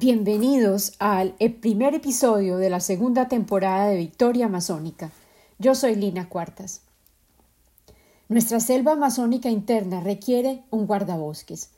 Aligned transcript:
Bienvenidos 0.00 0.94
al 0.98 1.34
primer 1.60 1.94
episodio 1.94 2.56
de 2.56 2.70
la 2.70 2.80
segunda 2.80 3.28
temporada 3.28 3.86
de 3.88 3.98
Victoria 3.98 4.46
Amazónica. 4.46 5.10
Yo 5.58 5.74
soy 5.74 5.94
Lina 5.94 6.30
Cuartas. 6.30 6.80
Nuestra 8.30 8.60
selva 8.60 8.92
amazónica 8.92 9.50
interna 9.50 10.00
requiere 10.00 10.62
un 10.70 10.86
guardabosques. 10.86 11.68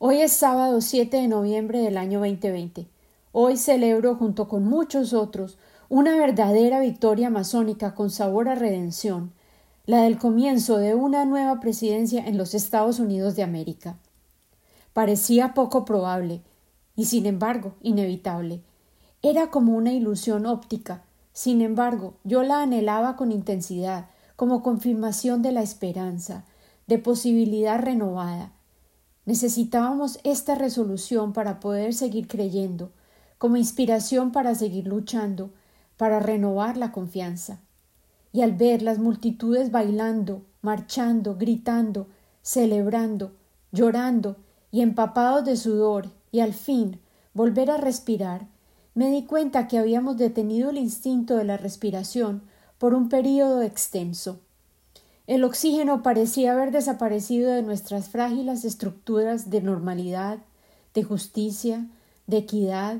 Hoy 0.00 0.20
es 0.20 0.32
sábado 0.32 0.80
7 0.80 1.16
de 1.16 1.28
noviembre 1.28 1.78
del 1.78 1.96
año 1.96 2.18
2020. 2.18 2.88
Hoy 3.30 3.56
celebro 3.56 4.16
junto 4.16 4.48
con 4.48 4.64
muchos 4.64 5.12
otros 5.12 5.56
una 5.88 6.16
verdadera 6.16 6.80
victoria 6.80 7.28
amazónica 7.28 7.94
con 7.94 8.10
sabor 8.10 8.48
a 8.48 8.56
redención, 8.56 9.30
la 9.86 10.02
del 10.02 10.18
comienzo 10.18 10.78
de 10.78 10.96
una 10.96 11.24
nueva 11.24 11.60
presidencia 11.60 12.26
en 12.26 12.36
los 12.36 12.52
Estados 12.52 12.98
Unidos 12.98 13.36
de 13.36 13.44
América. 13.44 13.96
Parecía 14.92 15.54
poco 15.54 15.84
probable, 15.84 16.42
y 16.96 17.06
sin 17.06 17.26
embargo 17.26 17.74
inevitable. 17.82 18.62
Era 19.22 19.50
como 19.50 19.74
una 19.74 19.92
ilusión 19.92 20.46
óptica. 20.46 21.02
Sin 21.32 21.60
embargo, 21.60 22.14
yo 22.24 22.42
la 22.42 22.62
anhelaba 22.62 23.16
con 23.16 23.32
intensidad, 23.32 24.08
como 24.36 24.62
confirmación 24.62 25.42
de 25.42 25.52
la 25.52 25.62
esperanza, 25.62 26.44
de 26.86 26.98
posibilidad 26.98 27.80
renovada. 27.80 28.52
Necesitábamos 29.26 30.18
esta 30.22 30.54
resolución 30.54 31.32
para 31.32 31.58
poder 31.60 31.94
seguir 31.94 32.28
creyendo, 32.28 32.92
como 33.38 33.56
inspiración 33.56 34.32
para 34.32 34.54
seguir 34.54 34.86
luchando, 34.86 35.50
para 35.96 36.20
renovar 36.20 36.76
la 36.76 36.92
confianza. 36.92 37.60
Y 38.32 38.42
al 38.42 38.52
ver 38.52 38.82
las 38.82 38.98
multitudes 38.98 39.70
bailando, 39.70 40.42
marchando, 40.60 41.36
gritando, 41.36 42.08
celebrando, 42.42 43.32
llorando 43.72 44.36
y 44.70 44.82
empapados 44.82 45.44
de 45.44 45.56
sudor 45.56 46.10
y 46.34 46.40
al 46.40 46.52
fin 46.52 46.98
volver 47.32 47.70
a 47.70 47.76
respirar, 47.76 48.48
me 48.94 49.08
di 49.08 49.22
cuenta 49.22 49.68
que 49.68 49.78
habíamos 49.78 50.16
detenido 50.16 50.70
el 50.70 50.78
instinto 50.78 51.36
de 51.36 51.44
la 51.44 51.56
respiración 51.56 52.42
por 52.78 52.92
un 52.92 53.08
período 53.08 53.62
extenso. 53.62 54.40
El 55.28 55.44
oxígeno 55.44 56.02
parecía 56.02 56.50
haber 56.50 56.72
desaparecido 56.72 57.52
de 57.52 57.62
nuestras 57.62 58.08
frágiles 58.08 58.64
estructuras 58.64 59.48
de 59.48 59.62
normalidad, 59.62 60.38
de 60.92 61.04
justicia, 61.04 61.86
de 62.26 62.38
equidad, 62.38 62.96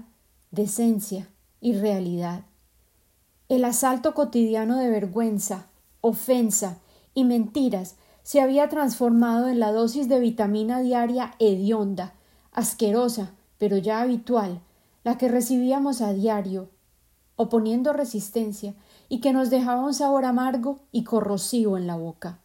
de 0.53 0.63
esencia 0.63 1.29
y 1.61 1.75
realidad. 1.75 2.43
El 3.49 3.65
asalto 3.65 4.15
cotidiano 4.15 4.77
de 4.77 4.91
vergüenza, 4.91 5.67
ofensa 6.03 6.79
y 7.15 7.25
mentiras 7.25 7.97
se 8.23 8.41
había 8.41 8.69
transformado 8.69 9.49
en 9.49 9.59
la 9.59 9.73
dosis 9.73 10.09
de 10.09 10.21
vitamina 10.21 10.79
diaria 10.79 11.35
hedionda 11.41 12.15
asquerosa, 12.55 13.33
pero 13.59 13.77
ya 13.77 14.01
habitual, 14.01 14.61
la 15.03 15.19
que 15.19 15.29
recibíamos 15.29 16.01
a 16.01 16.13
diario, 16.13 16.71
oponiendo 17.37 17.93
resistencia, 17.93 18.75
y 19.09 19.21
que 19.21 19.33
nos 19.33 19.51
dejaba 19.51 19.85
un 19.85 19.93
sabor 19.93 20.25
amargo 20.25 20.81
y 20.91 21.05
corrosivo 21.05 21.77
en 21.77 21.87
la 21.87 21.97
boca. 21.97 22.39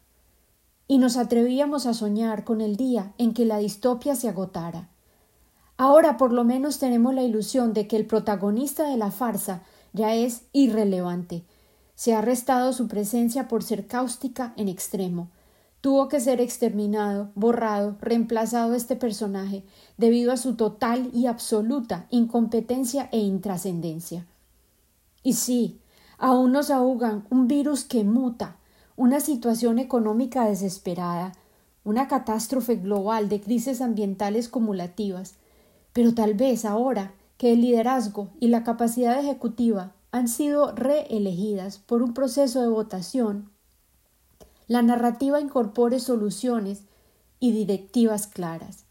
Y 0.88 0.98
nos 0.98 1.16
atrevíamos 1.16 1.86
a 1.86 1.94
soñar 1.94 2.44
con 2.44 2.62
el 2.62 2.76
día 2.76 3.14
en 3.18 3.34
que 3.34 3.46
la 3.46 3.60
distopia 3.60 4.16
se 4.16 4.28
agotara. 4.28 4.90
Ahora 5.78 6.18
por 6.18 6.34
lo 6.34 6.44
menos 6.44 6.80
tenemos 6.80 7.14
la 7.14 7.24
ilusión 7.24 7.74
de 7.74 7.88
que 7.88 7.96
el 7.96 8.06
protagonista 8.06 8.90
de 8.90 8.98
la 8.98 9.12
farsa 9.12 9.62
ya 9.94 10.14
es 10.14 10.44
irrelevante. 10.52 11.46
Se 11.96 12.14
ha 12.14 12.22
restado 12.22 12.74
su 12.74 12.88
presencia 12.88 13.48
por 13.48 13.64
ser 13.64 13.88
cáustica 13.88 14.54
en 14.58 14.68
extremo, 14.68 15.30
Tuvo 15.82 16.10
que 16.10 16.20
ser 16.20 16.42
exterminado, 16.42 17.32
borrado, 17.36 17.98
reemplazado 18.02 18.74
este 18.76 18.98
personaje, 18.98 19.64
debido 19.98 20.34
a 20.34 20.38
su 20.38 20.56
total 20.56 21.10
y 21.14 21.28
absoluta 21.28 22.08
incompetencia 22.10 23.08
e 23.14 23.20
intrascendencia. 23.20 24.26
Y 25.24 25.34
sí, 25.34 25.80
aún 26.18 26.52
nos 26.52 26.70
ahogan 26.70 27.26
un 27.30 27.48
virus 27.48 27.86
que 27.86 28.04
muta, 28.04 28.58
una 28.98 29.22
situación 29.22 29.80
económica 29.80 30.46
desesperada, 30.46 31.32
una 31.86 32.10
catástrofe 32.10 32.76
global 32.76 33.30
de 33.30 33.40
crisis 33.40 33.80
ambientales 33.80 34.50
cumulativas, 34.50 35.36
pero 35.94 36.14
tal 36.14 36.34
vez 36.34 36.66
ahora 36.66 37.14
que 37.38 37.54
el 37.54 37.62
liderazgo 37.62 38.32
y 38.42 38.50
la 38.50 38.66
capacidad 38.66 39.18
ejecutiva 39.18 39.94
han 40.12 40.28
sido 40.28 40.74
reelegidas 40.74 41.78
por 41.78 42.04
un 42.04 42.14
proceso 42.14 42.62
de 42.62 42.68
votación 42.68 43.50
la 44.70 44.84
narrativa 44.84 45.42
incorpore 45.42 46.00
soluciones 46.00 46.84
y 47.40 47.52
directivas 47.52 48.28
claras. 48.28 48.86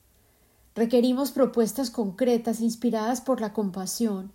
Requerimos 0.74 1.30
propuestas 1.30 1.90
concretas 1.90 2.60
inspiradas 2.60 3.20
por 3.20 3.40
la 3.40 3.52
compasión, 3.52 4.32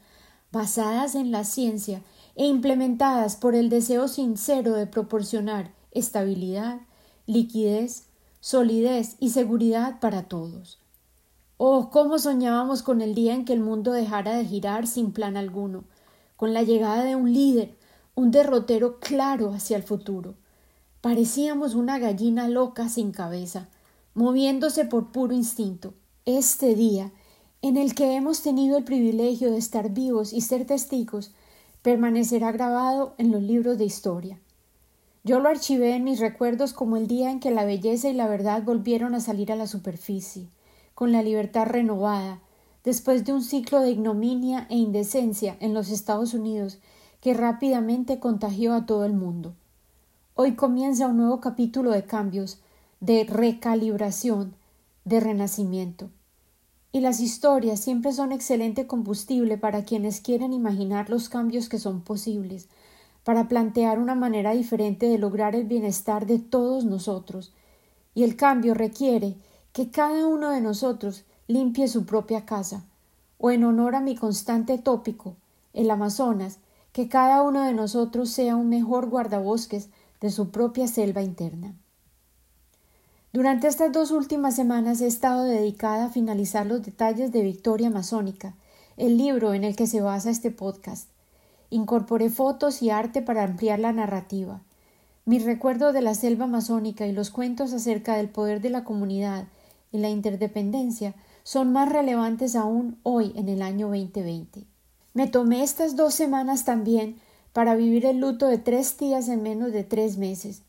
basadas 0.53 1.15
en 1.15 1.31
la 1.31 1.43
ciencia 1.43 2.01
e 2.35 2.45
implementadas 2.45 3.35
por 3.35 3.55
el 3.55 3.69
deseo 3.69 4.07
sincero 4.07 4.71
de 4.73 4.87
proporcionar 4.87 5.73
estabilidad, 5.91 6.79
liquidez, 7.25 8.07
solidez 8.39 9.17
y 9.19 9.31
seguridad 9.31 9.99
para 9.99 10.23
todos. 10.23 10.79
Oh, 11.57 11.89
cómo 11.91 12.19
soñábamos 12.19 12.83
con 12.83 13.01
el 13.01 13.15
día 13.15 13.33
en 13.33 13.43
que 13.43 13.51
el 13.51 13.59
mundo 13.59 13.91
dejara 13.91 14.37
de 14.37 14.45
girar 14.45 14.87
sin 14.87 15.11
plan 15.11 15.35
alguno, 15.35 15.83
con 16.37 16.53
la 16.53 16.63
llegada 16.63 17.03
de 17.03 17.17
un 17.17 17.33
líder, 17.33 17.75
un 18.15 18.31
derrotero 18.31 19.01
claro 19.01 19.51
hacia 19.53 19.75
el 19.75 19.83
futuro. 19.83 20.35
Parecíamos 21.03 21.75
una 21.75 21.99
gallina 21.99 22.47
loca 22.47 22.87
sin 22.87 23.11
cabeza, 23.11 23.67
moviéndose 24.13 24.85
por 24.85 25.11
puro 25.11 25.33
instinto. 25.33 25.93
Este 26.25 26.75
día, 26.75 27.11
en 27.61 27.75
el 27.75 27.93
que 27.93 28.15
hemos 28.15 28.41
tenido 28.41 28.77
el 28.77 28.85
privilegio 28.85 29.51
de 29.51 29.57
estar 29.57 29.89
vivos 29.89 30.31
y 30.31 30.39
ser 30.39 30.65
testigos, 30.65 31.33
permanecerá 31.81 32.53
grabado 32.53 33.15
en 33.17 33.33
los 33.33 33.43
libros 33.43 33.77
de 33.77 33.83
historia. 33.83 34.39
Yo 35.25 35.41
lo 35.41 35.49
archivé 35.49 35.93
en 35.93 36.05
mis 36.05 36.21
recuerdos 36.21 36.71
como 36.71 36.95
el 36.95 37.07
día 37.07 37.31
en 37.31 37.41
que 37.41 37.51
la 37.51 37.65
belleza 37.65 38.07
y 38.07 38.13
la 38.13 38.29
verdad 38.29 38.63
volvieron 38.63 39.13
a 39.13 39.19
salir 39.19 39.51
a 39.51 39.57
la 39.57 39.67
superficie, 39.67 40.47
con 40.95 41.11
la 41.11 41.21
libertad 41.21 41.65
renovada, 41.65 42.39
después 42.85 43.25
de 43.25 43.33
un 43.33 43.43
ciclo 43.43 43.81
de 43.81 43.91
ignominia 43.91 44.67
e 44.69 44.77
indecencia 44.77 45.57
en 45.59 45.73
los 45.73 45.89
Estados 45.89 46.33
Unidos 46.33 46.79
que 47.19 47.33
rápidamente 47.33 48.21
contagió 48.21 48.73
a 48.73 48.85
todo 48.85 49.03
el 49.03 49.11
mundo. 49.11 49.53
Hoy 50.35 50.55
comienza 50.55 51.05
un 51.05 51.17
nuevo 51.17 51.39
capítulo 51.39 51.91
de 51.91 52.05
cambios, 52.05 52.57
de 52.99 53.23
recalibración, 53.23 54.55
de 55.05 55.19
renacimiento. 55.19 56.09
Y 56.91 57.01
las 57.01 57.19
historias 57.19 57.79
siempre 57.79 58.13
son 58.13 58.31
excelente 58.31 58.88
combustible 58.88 59.59
para 59.59 59.85
quienes 59.85 60.21
quieren 60.21 60.51
imaginar 60.51 61.11
los 61.11 61.29
cambios 61.29 61.69
que 61.69 61.77
son 61.77 62.01
posibles, 62.01 62.67
para 63.23 63.47
plantear 63.47 63.99
una 63.99 64.16
manera 64.16 64.53
diferente 64.53 65.05
de 65.05 65.19
lograr 65.19 65.55
el 65.55 65.66
bienestar 65.66 66.25
de 66.25 66.39
todos 66.39 66.83
nosotros. 66.83 67.53
Y 68.15 68.23
el 68.23 68.35
cambio 68.35 68.73
requiere 68.73 69.35
que 69.71 69.91
cada 69.91 70.25
uno 70.25 70.50
de 70.50 70.61
nosotros 70.61 71.25
limpie 71.47 71.88
su 71.88 72.07
propia 72.07 72.44
casa, 72.44 72.83
o 73.38 73.51
en 73.51 73.63
honor 73.63 73.94
a 73.94 74.01
mi 74.01 74.15
constante 74.15 74.79
tópico, 74.79 75.35
el 75.73 75.91
Amazonas, 75.91 76.57
que 76.91 77.07
cada 77.07 77.44
uno 77.44 77.61
de 77.63 77.73
nosotros 77.73 78.31
sea 78.31 78.55
un 78.55 78.69
mejor 78.69 79.09
guardabosques 79.09 79.89
de 80.23 80.31
su 80.31 80.51
propia 80.51 80.88
selva 80.88 81.22
interna. 81.22 81.75
Durante 83.34 83.67
estas 83.67 83.91
dos 83.91 84.11
últimas 84.11 84.56
semanas 84.56 85.01
he 85.01 85.07
estado 85.07 85.44
dedicada 85.44 86.06
a 86.06 86.09
finalizar 86.09 86.66
los 86.66 86.81
detalles 86.81 87.34
de 87.34 87.41
Victoria 87.41 87.88
Amazónica, 87.88 88.56
el 88.95 89.17
libro 89.17 89.53
en 89.53 89.66
el 89.66 89.75
que 89.75 89.85
se 89.85 90.00
basa 90.00 90.29
este 90.29 90.50
podcast. 90.50 91.09
Incorporé 91.72 92.29
fotos 92.29 92.81
y 92.81 92.89
arte 92.89 93.22
para 93.22 93.44
ampliar 93.44 93.79
la 93.79 93.91
narrativa. 93.91 94.62
Mis 95.25 95.44
recuerdos 95.44 95.94
de 95.94 96.01
la 96.01 96.16
selva 96.16 96.45
amazónica 96.45 97.06
y 97.06 97.12
los 97.12 97.29
cuentos 97.29 97.73
acerca 97.73 98.16
del 98.16 98.29
poder 98.29 98.62
de 98.62 98.69
la 98.69 98.85
comunidad 98.85 99.50
y 99.91 99.97
la 99.97 100.09
interdependencia 100.09 101.16
son 101.44 101.73
más 101.73 101.91
relevantes 101.91 102.56
aún 102.56 102.97
hoy 103.03 103.33
en 103.35 103.50
el 103.50 103.62
año 103.62 103.88
2020. 103.88 104.68
Me 105.13 105.27
tomé 105.27 105.63
estas 105.63 105.97
dos 105.97 106.13
semanas 106.13 106.63
también 106.63 107.18
para 107.53 107.75
vivir 107.75 108.05
el 108.05 108.19
luto 108.19 108.47
de 108.47 108.57
tres 108.57 108.97
días 108.97 109.29
en 109.29 109.44
menos 109.44 109.71
de 109.71 109.83
tres 109.83 110.17
meses. 110.17 110.63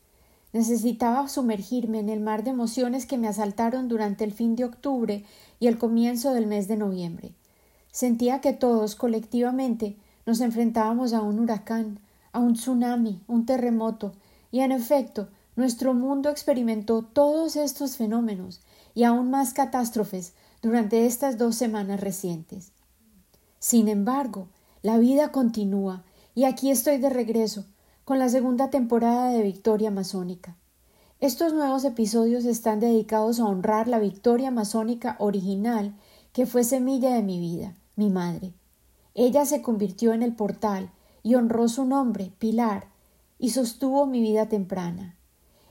Necesitaba 0.53 1.27
sumergirme 1.27 1.99
en 1.99 2.09
el 2.09 2.21
mar 2.21 2.43
de 2.43 2.51
emociones 2.51 3.05
que 3.05 3.17
me 3.17 3.27
asaltaron 3.27 3.89
durante 3.89 4.23
el 4.23 4.31
fin 4.31 4.55
de 4.55 4.63
octubre 4.63 5.25
y 5.59 5.67
el 5.67 5.77
comienzo 5.77 6.33
del 6.33 6.47
mes 6.47 6.67
de 6.67 6.77
noviembre. 6.77 7.33
Sentía 7.91 8.39
que 8.39 8.53
todos, 8.53 8.95
colectivamente, 8.95 9.97
nos 10.25 10.39
enfrentábamos 10.41 11.13
a 11.13 11.21
un 11.21 11.39
huracán, 11.39 11.99
a 12.31 12.39
un 12.39 12.53
tsunami, 12.53 13.21
un 13.27 13.45
terremoto, 13.45 14.13
y 14.51 14.61
en 14.61 14.71
efecto, 14.71 15.27
nuestro 15.55 15.93
mundo 15.93 16.29
experimentó 16.29 17.01
todos 17.01 17.55
estos 17.55 17.97
fenómenos 17.97 18.61
y 18.93 19.03
aún 19.03 19.29
más 19.29 19.53
catástrofes 19.53 20.33
durante 20.61 21.05
estas 21.05 21.37
dos 21.37 21.55
semanas 21.55 21.99
recientes. 21.99 22.71
Sin 23.59 23.87
embargo, 23.87 24.47
la 24.81 24.97
vida 24.97 25.31
continúa 25.31 26.03
y 26.35 26.43
aquí 26.43 26.69
estoy 26.69 26.97
de 26.97 27.09
regreso, 27.09 27.65
con 28.03 28.19
la 28.19 28.27
segunda 28.27 28.69
temporada 28.69 29.29
de 29.29 29.41
Victoria 29.41 29.89
Masónica. 29.89 30.57
Estos 31.21 31.53
nuevos 31.53 31.85
episodios 31.85 32.43
están 32.43 32.81
dedicados 32.81 33.39
a 33.39 33.45
honrar 33.45 33.87
la 33.87 33.99
victoria 33.99 34.51
masónica 34.51 35.15
original 35.19 35.95
que 36.33 36.45
fue 36.45 36.65
semilla 36.65 37.13
de 37.13 37.23
mi 37.23 37.39
vida, 37.39 37.73
mi 37.95 38.09
madre. 38.09 38.53
Ella 39.13 39.45
se 39.45 39.61
convirtió 39.61 40.11
en 40.11 40.23
el 40.23 40.35
portal 40.35 40.91
y 41.23 41.35
honró 41.35 41.69
su 41.69 41.85
nombre, 41.85 42.33
Pilar, 42.37 42.89
y 43.39 43.51
sostuvo 43.51 44.05
mi 44.05 44.19
vida 44.19 44.49
temprana. 44.49 45.17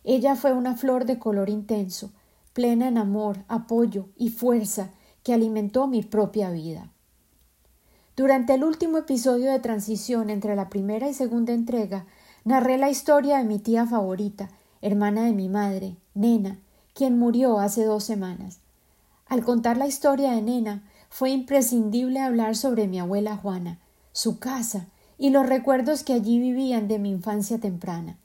Ella 0.02 0.34
fue 0.34 0.54
una 0.54 0.76
flor 0.76 1.04
de 1.04 1.18
color 1.18 1.50
intenso, 1.50 2.12
plena 2.54 2.88
en 2.88 2.96
amor, 2.96 3.44
apoyo 3.48 4.08
y 4.16 4.30
fuerza 4.30 4.92
que 5.22 5.34
alimentó 5.34 5.86
mi 5.86 6.02
propia 6.02 6.50
vida. 6.50 6.93
Durante 8.16 8.54
el 8.54 8.62
último 8.62 8.98
episodio 8.98 9.50
de 9.50 9.58
transición 9.58 10.30
entre 10.30 10.54
la 10.54 10.68
primera 10.68 11.08
y 11.08 11.14
segunda 11.14 11.52
entrega, 11.52 12.06
narré 12.44 12.78
la 12.78 12.88
historia 12.88 13.38
de 13.38 13.44
mi 13.44 13.58
tía 13.58 13.86
favorita, 13.86 14.50
hermana 14.82 15.24
de 15.24 15.32
mi 15.32 15.48
madre, 15.48 15.96
Nena, 16.14 16.60
quien 16.94 17.18
murió 17.18 17.58
hace 17.58 17.84
dos 17.84 18.04
semanas. 18.04 18.60
Al 19.26 19.42
contar 19.42 19.78
la 19.78 19.88
historia 19.88 20.30
de 20.30 20.42
Nena, 20.42 20.84
fue 21.08 21.30
imprescindible 21.30 22.20
hablar 22.20 22.54
sobre 22.54 22.86
mi 22.86 23.00
abuela 23.00 23.36
Juana, 23.36 23.80
su 24.12 24.38
casa 24.38 24.86
y 25.18 25.30
los 25.30 25.48
recuerdos 25.48 26.04
que 26.04 26.12
allí 26.12 26.38
vivían 26.38 26.86
de 26.86 27.00
mi 27.00 27.10
infancia 27.10 27.58
temprana. 27.58 28.16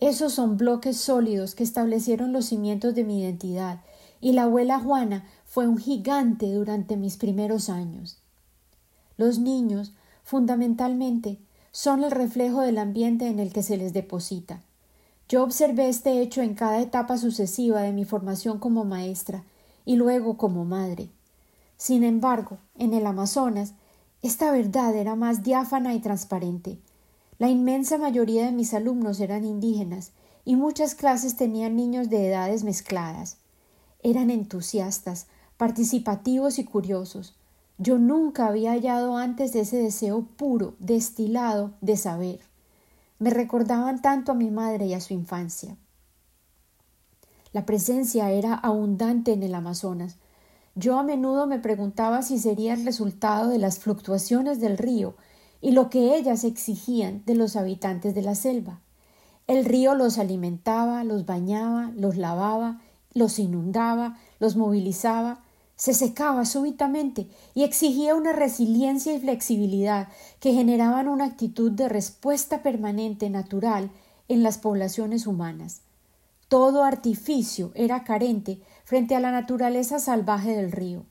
Esos 0.00 0.34
son 0.34 0.58
bloques 0.58 0.98
sólidos 0.98 1.54
que 1.54 1.64
establecieron 1.64 2.34
los 2.34 2.44
cimientos 2.44 2.94
de 2.94 3.04
mi 3.04 3.22
identidad, 3.22 3.80
y 4.20 4.32
la 4.32 4.42
abuela 4.42 4.80
Juana 4.80 5.24
fue 5.46 5.66
un 5.66 5.78
gigante 5.78 6.52
durante 6.52 6.98
mis 6.98 7.16
primeros 7.16 7.70
años. 7.70 8.18
Los 9.16 9.38
niños, 9.38 9.92
fundamentalmente, 10.22 11.38
son 11.72 12.04
el 12.04 12.10
reflejo 12.10 12.60
del 12.60 12.78
ambiente 12.78 13.26
en 13.28 13.38
el 13.38 13.52
que 13.52 13.62
se 13.62 13.76
les 13.76 13.92
deposita. 13.92 14.62
Yo 15.28 15.42
observé 15.42 15.88
este 15.88 16.20
hecho 16.20 16.42
en 16.42 16.54
cada 16.54 16.80
etapa 16.80 17.16
sucesiva 17.18 17.80
de 17.80 17.92
mi 17.92 18.04
formación 18.04 18.58
como 18.58 18.84
maestra 18.84 19.44
y 19.84 19.96
luego 19.96 20.36
como 20.36 20.64
madre. 20.64 21.10
Sin 21.76 22.04
embargo, 22.04 22.58
en 22.78 22.94
el 22.94 23.06
Amazonas, 23.06 23.74
esta 24.22 24.52
verdad 24.52 24.94
era 24.94 25.16
más 25.16 25.42
diáfana 25.42 25.94
y 25.94 26.00
transparente. 26.00 26.78
La 27.38 27.48
inmensa 27.48 27.98
mayoría 27.98 28.46
de 28.46 28.52
mis 28.52 28.74
alumnos 28.74 29.20
eran 29.20 29.44
indígenas 29.44 30.12
y 30.44 30.56
muchas 30.56 30.94
clases 30.94 31.36
tenían 31.36 31.76
niños 31.76 32.10
de 32.10 32.28
edades 32.28 32.64
mezcladas. 32.64 33.38
Eran 34.02 34.30
entusiastas, 34.30 35.26
participativos 35.56 36.58
y 36.58 36.64
curiosos. 36.64 37.34
Yo 37.78 37.98
nunca 37.98 38.46
había 38.46 38.72
hallado 38.72 39.16
antes 39.16 39.54
ese 39.54 39.78
deseo 39.78 40.22
puro, 40.36 40.74
destilado 40.78 41.72
de 41.80 41.96
saber. 41.96 42.40
Me 43.18 43.30
recordaban 43.30 44.02
tanto 44.02 44.32
a 44.32 44.34
mi 44.34 44.50
madre 44.50 44.86
y 44.86 44.94
a 44.94 45.00
su 45.00 45.14
infancia. 45.14 45.76
La 47.52 47.66
presencia 47.66 48.30
era 48.30 48.54
abundante 48.54 49.32
en 49.32 49.42
el 49.42 49.54
Amazonas, 49.54 50.16
yo 50.76 50.98
a 50.98 51.04
menudo 51.04 51.46
me 51.46 51.60
preguntaba 51.60 52.22
si 52.22 52.38
sería 52.38 52.74
el 52.74 52.84
resultado 52.84 53.48
de 53.48 53.58
las 53.58 53.78
fluctuaciones 53.78 54.60
del 54.60 54.76
río 54.76 55.14
y 55.60 55.70
lo 55.70 55.88
que 55.88 56.16
ellas 56.16 56.42
exigían 56.42 57.22
de 57.26 57.36
los 57.36 57.54
habitantes 57.54 58.14
de 58.14 58.22
la 58.22 58.34
selva. 58.34 58.80
El 59.46 59.64
río 59.64 59.94
los 59.94 60.18
alimentaba, 60.18 61.04
los 61.04 61.26
bañaba, 61.26 61.92
los 61.94 62.16
lavaba, 62.16 62.80
los 63.12 63.38
inundaba, 63.38 64.18
los 64.40 64.56
movilizaba, 64.56 65.43
se 65.84 65.92
secaba 65.92 66.46
súbitamente 66.46 67.28
y 67.52 67.62
exigía 67.62 68.14
una 68.14 68.32
resiliencia 68.32 69.12
y 69.12 69.20
flexibilidad 69.20 70.08
que 70.40 70.54
generaban 70.54 71.08
una 71.08 71.26
actitud 71.26 71.70
de 71.70 71.90
respuesta 71.90 72.62
permanente 72.62 73.28
natural 73.28 73.90
en 74.28 74.42
las 74.42 74.56
poblaciones 74.56 75.26
humanas. 75.26 75.82
Todo 76.48 76.84
artificio 76.84 77.70
era 77.74 78.02
carente 78.02 78.62
frente 78.86 79.14
a 79.14 79.20
la 79.20 79.30
naturaleza 79.30 79.98
salvaje 79.98 80.56
del 80.56 80.72
río. 80.72 81.04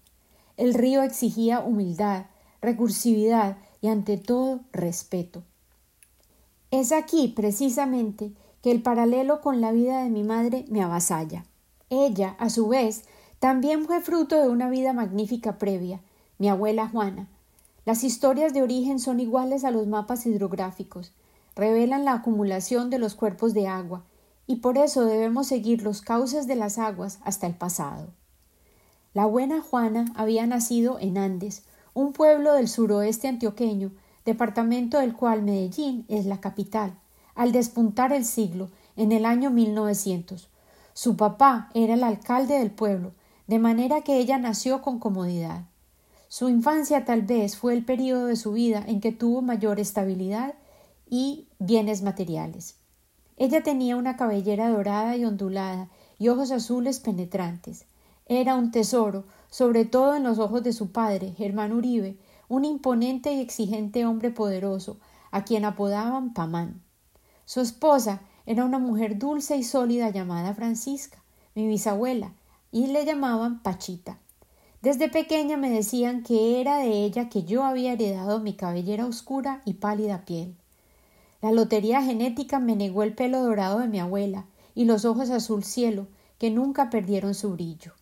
El 0.58 0.74
río 0.74 1.04
exigía 1.04 1.60
humildad, 1.60 2.26
recursividad 2.60 3.58
y 3.80 3.90
ante 3.90 4.18
todo 4.18 4.62
respeto. 4.72 5.44
Es 6.72 6.92
aquí, 6.92 7.28
precisamente, 7.28 8.32
que 8.64 8.72
el 8.72 8.82
paralelo 8.82 9.40
con 9.40 9.62
la 9.62 9.72
vida 9.72 10.04
de 10.04 10.10
mi 10.10 10.24
madre 10.24 10.66
me 10.68 10.82
avasalla. 10.82 11.46
Ella, 11.92 12.36
a 12.40 12.50
su 12.50 12.70
vez, 12.70 13.04
también 13.44 13.84
fue 13.84 14.00
fruto 14.00 14.42
de 14.42 14.48
una 14.48 14.70
vida 14.70 14.94
magnífica 14.94 15.58
previa, 15.58 16.00
mi 16.38 16.48
abuela 16.48 16.88
Juana. 16.88 17.28
Las 17.84 18.06
historias 18.06 18.54
de 18.54 18.62
origen 18.62 19.00
son 19.00 19.20
iguales 19.20 19.66
a 19.66 19.72
los 19.72 19.86
mapas 19.86 20.26
hidrográficos, 20.26 21.12
revelan 21.54 22.06
la 22.06 22.14
acumulación 22.14 22.90
de 22.90 23.00
los 23.00 23.16
cuerpos 23.16 23.54
de 23.54 23.68
agua, 23.68 24.06
y 24.48 24.62
por 24.62 24.78
eso 24.78 25.04
debemos 25.04 25.48
seguir 25.48 25.84
los 25.84 26.02
cauces 26.02 26.48
de 26.48 26.56
las 26.56 26.78
aguas 26.78 27.20
hasta 27.26 27.46
el 27.46 27.54
pasado. 27.54 28.14
La 29.14 29.26
buena 29.26 29.60
Juana 29.60 30.06
había 30.16 30.48
nacido 30.48 30.98
en 31.02 31.18
Andes, 31.18 31.66
un 31.94 32.14
pueblo 32.14 32.54
del 32.54 32.70
suroeste 32.70 33.28
antioqueño, 33.28 33.92
departamento 34.24 35.00
del 35.00 35.14
cual 35.14 35.42
Medellín 35.42 36.06
es 36.08 36.26
la 36.26 36.40
capital, 36.40 36.98
al 37.36 37.52
despuntar 37.52 38.14
el 38.14 38.24
siglo, 38.24 38.70
en 38.96 39.12
el 39.12 39.26
año 39.26 39.50
1900. 39.50 40.48
Su 40.94 41.18
papá 41.18 41.70
era 41.74 41.96
el 41.96 42.06
alcalde 42.06 42.58
del 42.58 42.72
pueblo, 42.72 43.12
de 43.48 43.60
manera 43.60 44.02
que 44.02 44.18
ella 44.18 44.38
nació 44.38 44.82
con 44.82 45.00
comodidad. 45.00 45.66
Su 46.28 46.50
infancia 46.50 47.06
tal 47.06 47.22
vez 47.22 47.58
fue 47.58 47.74
el 47.74 47.86
período 47.86 48.26
de 48.26 48.36
su 48.36 48.54
vida 48.54 48.84
en 48.88 49.02
que 49.02 49.12
tuvo 49.12 49.42
mayor 49.42 49.80
estabilidad 49.80 50.56
y 51.10 51.48
bienes 51.60 52.02
materiales. 52.02 52.78
Ella 53.38 53.62
tenía 53.62 53.96
una 53.96 54.16
cabellera 54.16 54.70
dorada 54.70 55.16
y 55.16 55.26
ondulada 55.26 55.90
y 56.18 56.30
ojos 56.30 56.52
azules 56.52 57.00
penetrantes. 57.00 57.86
Era 58.26 58.56
un 58.56 58.72
tesoro, 58.72 59.26
sobre 59.50 59.86
todo 59.86 60.16
en 60.16 60.24
los 60.24 60.40
ojos 60.40 60.64
de 60.64 60.74
su 60.74 60.92
padre, 60.92 61.34
Germán 61.38 61.74
Uribe, 61.74 62.18
un 62.48 62.66
imponente 62.66 63.34
y 63.34 63.42
exigente 63.42 64.06
hombre 64.06 64.32
poderoso, 64.32 64.98
a 65.32 65.44
quien 65.44 65.66
apodaban 65.66 66.34
Pamán. 66.34 66.82
Su 67.46 67.62
esposa 67.62 68.22
era 68.46 68.66
una 68.66 68.80
mujer 68.80 69.18
dulce 69.18 69.58
y 69.58 69.64
sólida 69.64 70.10
llamada 70.10 70.54
Francisca, 70.54 71.22
mi 71.56 71.68
bisabuela, 71.68 72.34
y 72.74 72.88
le 72.88 73.06
llamaban 73.06 73.62
Pachita. 73.62 74.18
Desde 74.82 75.08
pequeña 75.08 75.58
me 75.58 75.70
decían 75.70 76.24
que 76.24 76.60
era 76.60 76.80
de 76.80 77.06
ella 77.06 77.30
que 77.30 77.44
yo 77.44 77.64
había 77.64 77.94
heredado 77.94 78.40
mi 78.40 78.54
cabellera 78.56 79.06
oscura 79.06 79.62
y 79.64 79.76
pálida 79.76 80.26
piel. 80.26 80.56
La 81.40 81.52
lotería 81.52 82.02
genética 82.02 82.60
me 82.60 82.76
negó 82.76 83.04
el 83.04 83.14
pelo 83.14 83.44
dorado 83.44 83.80
de 83.80 83.88
mi 83.88 84.00
abuela 84.00 84.46
y 84.74 84.86
los 84.86 85.06
ojos 85.06 85.30
azul 85.30 85.64
cielo, 85.64 86.08
que 86.40 86.50
nunca 86.50 86.90
perdieron 86.90 87.36
su 87.36 87.52
brillo. 87.52 87.94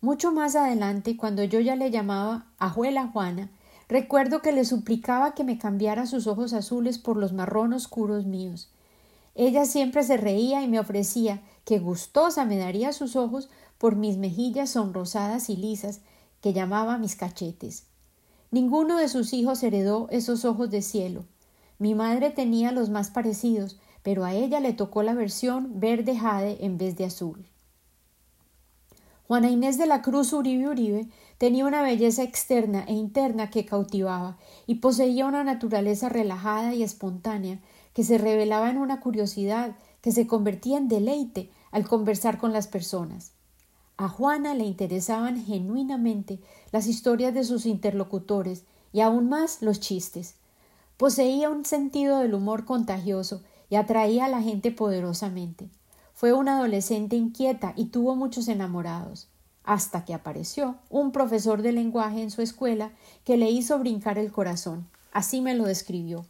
Mucho 0.00 0.32
más 0.32 0.56
adelante, 0.56 1.18
cuando 1.18 1.44
yo 1.44 1.60
ya 1.60 1.76
le 1.76 1.90
llamaba 1.90 2.46
abuela 2.58 3.08
Juana, 3.08 3.50
recuerdo 3.88 4.40
que 4.40 4.52
le 4.52 4.64
suplicaba 4.64 5.34
que 5.34 5.44
me 5.44 5.58
cambiara 5.58 6.06
sus 6.06 6.26
ojos 6.26 6.54
azules 6.54 6.98
por 6.98 7.18
los 7.18 7.34
marrón 7.34 7.74
oscuros 7.74 8.24
míos. 8.24 8.70
Ella 9.34 9.66
siempre 9.66 10.02
se 10.02 10.16
reía 10.16 10.62
y 10.62 10.68
me 10.68 10.80
ofrecía 10.80 11.42
que 11.66 11.78
gustosa 11.78 12.46
me 12.46 12.56
daría 12.56 12.92
sus 12.94 13.16
ojos 13.16 13.50
por 13.78 13.96
mis 13.96 14.16
mejillas 14.16 14.70
sonrosadas 14.70 15.50
y 15.50 15.56
lisas 15.56 16.00
que 16.40 16.52
llamaba 16.52 16.98
mis 16.98 17.16
cachetes. 17.16 17.86
Ninguno 18.50 18.98
de 18.98 19.08
sus 19.08 19.32
hijos 19.32 19.62
heredó 19.62 20.08
esos 20.10 20.44
ojos 20.44 20.70
de 20.70 20.82
cielo, 20.82 21.24
mi 21.78 21.94
madre 21.94 22.30
tenía 22.30 22.72
los 22.72 22.88
más 22.88 23.10
parecidos, 23.10 23.78
pero 24.02 24.24
a 24.24 24.32
ella 24.32 24.60
le 24.60 24.72
tocó 24.72 25.02
la 25.02 25.12
versión 25.12 25.78
verde 25.78 26.16
jade 26.16 26.64
en 26.64 26.78
vez 26.78 26.96
de 26.96 27.04
azul. 27.04 27.46
Juana 29.26 29.50
Inés 29.50 29.76
de 29.76 29.86
la 29.86 30.02
Cruz 30.02 30.32
Uribe 30.32 30.68
Uribe 30.68 31.08
tenía 31.36 31.66
una 31.66 31.82
belleza 31.82 32.22
externa 32.22 32.84
e 32.84 32.94
interna 32.94 33.50
que 33.50 33.66
cautivaba 33.66 34.38
y 34.66 34.76
poseía 34.76 35.26
una 35.26 35.44
naturaleza 35.44 36.08
relajada 36.08 36.72
y 36.74 36.82
espontánea 36.82 37.60
que 37.92 38.04
se 38.04 38.18
revelaba 38.18 38.70
en 38.70 38.78
una 38.78 39.00
curiosidad 39.00 39.76
que 40.00 40.12
se 40.12 40.26
convertía 40.26 40.78
en 40.78 40.88
deleite 40.88 41.50
al 41.72 41.86
conversar 41.86 42.38
con 42.38 42.52
las 42.52 42.68
personas. 42.68 43.32
A 43.98 44.08
Juana 44.08 44.52
le 44.54 44.64
interesaban 44.64 45.42
genuinamente 45.42 46.38
las 46.70 46.86
historias 46.86 47.32
de 47.32 47.44
sus 47.44 47.64
interlocutores 47.64 48.64
y 48.92 49.00
aún 49.00 49.30
más 49.30 49.62
los 49.62 49.80
chistes. 49.80 50.34
Poseía 50.98 51.48
un 51.48 51.64
sentido 51.64 52.18
del 52.18 52.34
humor 52.34 52.66
contagioso 52.66 53.42
y 53.70 53.76
atraía 53.76 54.26
a 54.26 54.28
la 54.28 54.42
gente 54.42 54.70
poderosamente. 54.70 55.70
Fue 56.14 56.34
una 56.34 56.58
adolescente 56.58 57.16
inquieta 57.16 57.72
y 57.74 57.86
tuvo 57.86 58.16
muchos 58.16 58.48
enamorados, 58.48 59.28
hasta 59.64 60.04
que 60.04 60.14
apareció 60.14 60.76
un 60.90 61.10
profesor 61.10 61.62
de 61.62 61.72
lenguaje 61.72 62.22
en 62.22 62.30
su 62.30 62.42
escuela 62.42 62.90
que 63.24 63.36
le 63.36 63.50
hizo 63.50 63.78
brincar 63.78 64.18
el 64.18 64.30
corazón. 64.30 64.86
Así 65.12 65.40
me 65.40 65.54
lo 65.54 65.64
describió. 65.64 66.26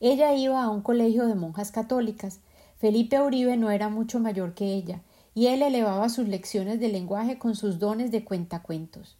Ella 0.00 0.34
iba 0.34 0.62
a 0.62 0.68
un 0.68 0.82
colegio 0.82 1.26
de 1.26 1.34
monjas 1.36 1.70
católicas. 1.72 2.40
Felipe 2.78 3.20
Uribe 3.20 3.56
no 3.56 3.70
era 3.70 3.88
mucho 3.88 4.20
mayor 4.20 4.54
que 4.54 4.74
ella, 4.74 5.00
y 5.38 5.46
él 5.46 5.62
elevaba 5.62 6.08
sus 6.08 6.26
lecciones 6.26 6.80
de 6.80 6.88
lenguaje 6.88 7.38
con 7.38 7.54
sus 7.54 7.78
dones 7.78 8.10
de 8.10 8.24
cuentacuentos. 8.24 9.16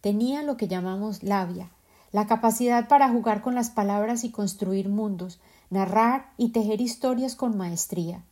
Tenía 0.00 0.42
lo 0.42 0.56
que 0.56 0.66
llamamos 0.66 1.22
labia, 1.22 1.68
la 2.10 2.26
capacidad 2.26 2.88
para 2.88 3.10
jugar 3.10 3.42
con 3.42 3.54
las 3.54 3.68
palabras 3.68 4.24
y 4.24 4.30
construir 4.30 4.88
mundos, 4.88 5.40
narrar 5.68 6.32
y 6.38 6.52
tejer 6.52 6.80
historias 6.80 7.36
con 7.36 7.58
maestría. 7.58 8.24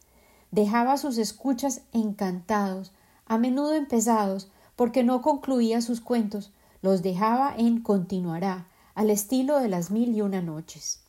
Dejaba 0.50 0.96
sus 0.96 1.18
escuchas 1.18 1.82
encantados, 1.92 2.92
a 3.26 3.36
menudo 3.36 3.74
empezados, 3.74 4.48
porque 4.74 5.04
no 5.04 5.20
concluía 5.20 5.82
sus 5.82 6.00
cuentos, 6.00 6.52
los 6.80 7.02
dejaba 7.02 7.54
en 7.54 7.82
continuará, 7.82 8.66
al 8.94 9.10
estilo 9.10 9.58
de 9.58 9.68
las 9.68 9.90
mil 9.90 10.16
y 10.16 10.22
una 10.22 10.40
noches. 10.40 11.02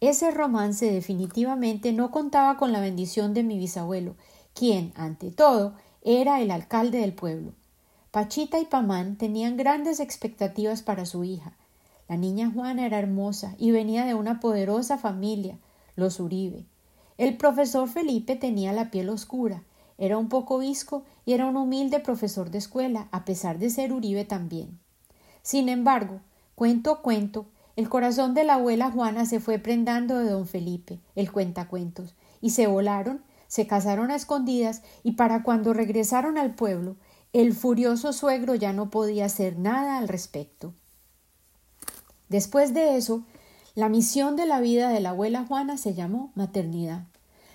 Ese 0.00 0.32
romance 0.32 0.90
definitivamente 0.90 1.92
no 1.92 2.10
contaba 2.10 2.56
con 2.56 2.72
la 2.72 2.80
bendición 2.80 3.34
de 3.34 3.44
mi 3.44 3.56
bisabuelo, 3.56 4.16
quien, 4.54 4.92
ante 4.96 5.30
todo, 5.30 5.74
era 6.02 6.40
el 6.40 6.50
alcalde 6.50 6.98
del 6.98 7.12
pueblo. 7.12 7.52
Pachita 8.10 8.58
y 8.58 8.66
Pamán 8.66 9.16
tenían 9.16 9.56
grandes 9.56 10.00
expectativas 10.00 10.82
para 10.82 11.06
su 11.06 11.24
hija. 11.24 11.54
La 12.08 12.16
niña 12.16 12.50
Juana 12.52 12.84
era 12.84 12.98
hermosa 12.98 13.54
y 13.58 13.70
venía 13.70 14.04
de 14.04 14.14
una 14.14 14.40
poderosa 14.40 14.98
familia, 14.98 15.56
los 15.96 16.20
Uribe. 16.20 16.66
El 17.16 17.36
profesor 17.36 17.88
Felipe 17.88 18.36
tenía 18.36 18.72
la 18.72 18.90
piel 18.90 19.08
oscura, 19.08 19.62
era 19.98 20.18
un 20.18 20.28
poco 20.28 20.58
visco 20.58 21.04
y 21.24 21.32
era 21.32 21.46
un 21.46 21.56
humilde 21.56 22.00
profesor 22.00 22.50
de 22.50 22.58
escuela, 22.58 23.08
a 23.12 23.24
pesar 23.24 23.58
de 23.58 23.70
ser 23.70 23.92
Uribe 23.92 24.24
también. 24.24 24.78
Sin 25.42 25.68
embargo, 25.68 26.20
cuento 26.54 27.02
cuento, 27.02 27.46
el 27.76 27.88
corazón 27.88 28.34
de 28.34 28.44
la 28.44 28.54
abuela 28.54 28.90
Juana 28.90 29.24
se 29.24 29.40
fue 29.40 29.58
prendando 29.58 30.18
de 30.18 30.30
don 30.30 30.46
Felipe, 30.46 31.00
el 31.14 31.32
cuentacuentos, 31.32 32.14
y 32.40 32.50
se 32.50 32.66
volaron, 32.66 33.22
se 33.52 33.66
casaron 33.66 34.10
a 34.10 34.14
escondidas, 34.14 34.80
y 35.02 35.12
para 35.12 35.42
cuando 35.42 35.74
regresaron 35.74 36.38
al 36.38 36.54
pueblo, 36.54 36.96
el 37.34 37.52
furioso 37.52 38.14
suegro 38.14 38.54
ya 38.54 38.72
no 38.72 38.88
podía 38.88 39.26
hacer 39.26 39.58
nada 39.58 39.98
al 39.98 40.08
respecto. 40.08 40.72
Después 42.30 42.72
de 42.72 42.96
eso, 42.96 43.26
la 43.74 43.90
misión 43.90 44.36
de 44.36 44.46
la 44.46 44.62
vida 44.62 44.88
de 44.88 45.00
la 45.00 45.10
abuela 45.10 45.44
Juana 45.44 45.76
se 45.76 45.92
llamó 45.92 46.32
maternidad. 46.34 47.02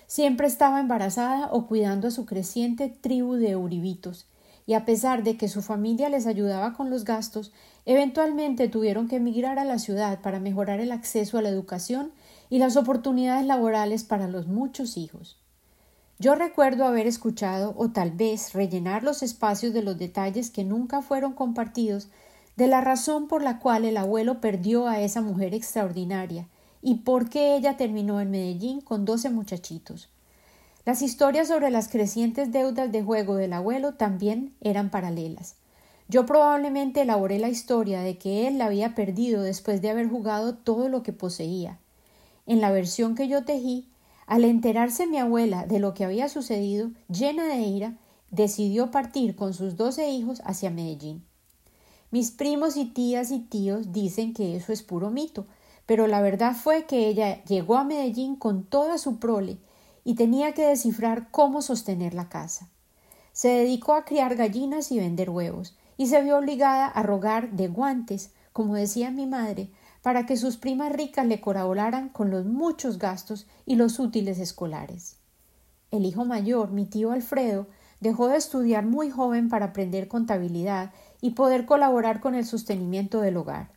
Siempre 0.06 0.46
estaba 0.46 0.78
embarazada 0.78 1.48
o 1.50 1.66
cuidando 1.66 2.06
a 2.06 2.12
su 2.12 2.26
creciente 2.26 2.88
tribu 2.88 3.34
de 3.34 3.56
uribitos, 3.56 4.28
y 4.66 4.74
a 4.74 4.84
pesar 4.84 5.24
de 5.24 5.36
que 5.36 5.48
su 5.48 5.62
familia 5.62 6.10
les 6.10 6.28
ayudaba 6.28 6.74
con 6.74 6.90
los 6.90 7.04
gastos, 7.04 7.50
eventualmente 7.86 8.68
tuvieron 8.68 9.08
que 9.08 9.16
emigrar 9.16 9.58
a 9.58 9.64
la 9.64 9.80
ciudad 9.80 10.20
para 10.20 10.38
mejorar 10.38 10.78
el 10.78 10.92
acceso 10.92 11.38
a 11.38 11.42
la 11.42 11.48
educación 11.48 12.12
y 12.50 12.60
las 12.60 12.76
oportunidades 12.76 13.46
laborales 13.46 14.04
para 14.04 14.28
los 14.28 14.46
muchos 14.46 14.96
hijos. 14.96 15.40
Yo 16.20 16.34
recuerdo 16.34 16.84
haber 16.84 17.06
escuchado 17.06 17.74
o 17.76 17.90
tal 17.90 18.10
vez 18.10 18.52
rellenar 18.52 19.04
los 19.04 19.22
espacios 19.22 19.72
de 19.72 19.82
los 19.82 19.98
detalles 19.98 20.50
que 20.50 20.64
nunca 20.64 21.00
fueron 21.00 21.32
compartidos 21.32 22.08
de 22.56 22.66
la 22.66 22.80
razón 22.80 23.28
por 23.28 23.40
la 23.40 23.60
cual 23.60 23.84
el 23.84 23.96
abuelo 23.96 24.40
perdió 24.40 24.88
a 24.88 25.00
esa 25.00 25.20
mujer 25.20 25.54
extraordinaria 25.54 26.48
y 26.82 26.96
por 26.96 27.28
qué 27.28 27.54
ella 27.54 27.76
terminó 27.76 28.20
en 28.20 28.32
Medellín 28.32 28.80
con 28.80 29.04
doce 29.04 29.30
muchachitos. 29.30 30.08
Las 30.84 31.02
historias 31.02 31.48
sobre 31.48 31.70
las 31.70 31.88
crecientes 31.88 32.50
deudas 32.50 32.90
de 32.90 33.02
juego 33.02 33.36
del 33.36 33.52
abuelo 33.52 33.94
también 33.94 34.54
eran 34.60 34.90
paralelas. 34.90 35.54
Yo 36.08 36.26
probablemente 36.26 37.02
elaboré 37.02 37.38
la 37.38 37.50
historia 37.50 38.00
de 38.00 38.18
que 38.18 38.48
él 38.48 38.58
la 38.58 38.66
había 38.66 38.96
perdido 38.96 39.42
después 39.42 39.82
de 39.82 39.90
haber 39.90 40.08
jugado 40.08 40.54
todo 40.54 40.88
lo 40.88 41.04
que 41.04 41.12
poseía. 41.12 41.78
En 42.46 42.60
la 42.60 42.72
versión 42.72 43.14
que 43.14 43.28
yo 43.28 43.44
tejí, 43.44 43.87
al 44.28 44.44
enterarse 44.44 45.06
mi 45.06 45.16
abuela 45.16 45.64
de 45.64 45.78
lo 45.78 45.94
que 45.94 46.04
había 46.04 46.28
sucedido, 46.28 46.90
llena 47.08 47.46
de 47.46 47.62
ira, 47.62 47.96
decidió 48.30 48.90
partir 48.90 49.34
con 49.34 49.54
sus 49.54 49.76
doce 49.76 50.10
hijos 50.10 50.42
hacia 50.44 50.70
Medellín. 50.70 51.24
Mis 52.10 52.30
primos 52.30 52.76
y 52.76 52.84
tías 52.84 53.30
y 53.30 53.40
tíos 53.40 53.90
dicen 53.90 54.34
que 54.34 54.54
eso 54.54 54.70
es 54.70 54.82
puro 54.82 55.10
mito, 55.10 55.46
pero 55.86 56.06
la 56.06 56.20
verdad 56.20 56.54
fue 56.54 56.84
que 56.84 57.08
ella 57.08 57.42
llegó 57.44 57.78
a 57.78 57.84
Medellín 57.84 58.36
con 58.36 58.64
toda 58.64 58.98
su 58.98 59.18
prole 59.18 59.56
y 60.04 60.14
tenía 60.14 60.52
que 60.52 60.66
descifrar 60.66 61.30
cómo 61.30 61.62
sostener 61.62 62.12
la 62.12 62.28
casa. 62.28 62.68
Se 63.32 63.48
dedicó 63.48 63.94
a 63.94 64.04
criar 64.04 64.36
gallinas 64.36 64.92
y 64.92 64.98
vender 64.98 65.30
huevos, 65.30 65.74
y 65.96 66.08
se 66.08 66.22
vio 66.22 66.36
obligada 66.36 66.86
a 66.86 67.02
rogar 67.02 67.52
de 67.52 67.68
guantes, 67.68 68.32
como 68.52 68.74
decía 68.74 69.10
mi 69.10 69.26
madre, 69.26 69.70
para 70.02 70.26
que 70.26 70.36
sus 70.36 70.56
primas 70.56 70.92
ricas 70.92 71.26
le 71.26 71.40
colaboraran 71.40 72.08
con 72.08 72.30
los 72.30 72.44
muchos 72.44 72.98
gastos 72.98 73.46
y 73.66 73.76
los 73.76 73.98
útiles 73.98 74.38
escolares. 74.38 75.16
El 75.90 76.04
hijo 76.04 76.24
mayor, 76.24 76.70
mi 76.70 76.86
tío 76.86 77.12
Alfredo, 77.12 77.66
dejó 78.00 78.28
de 78.28 78.36
estudiar 78.36 78.84
muy 78.84 79.10
joven 79.10 79.48
para 79.48 79.66
aprender 79.66 80.08
contabilidad 80.08 80.92
y 81.20 81.30
poder 81.30 81.66
colaborar 81.66 82.20
con 82.20 82.34
el 82.34 82.44
sostenimiento 82.44 83.20
del 83.20 83.36
hogar. 83.36 83.70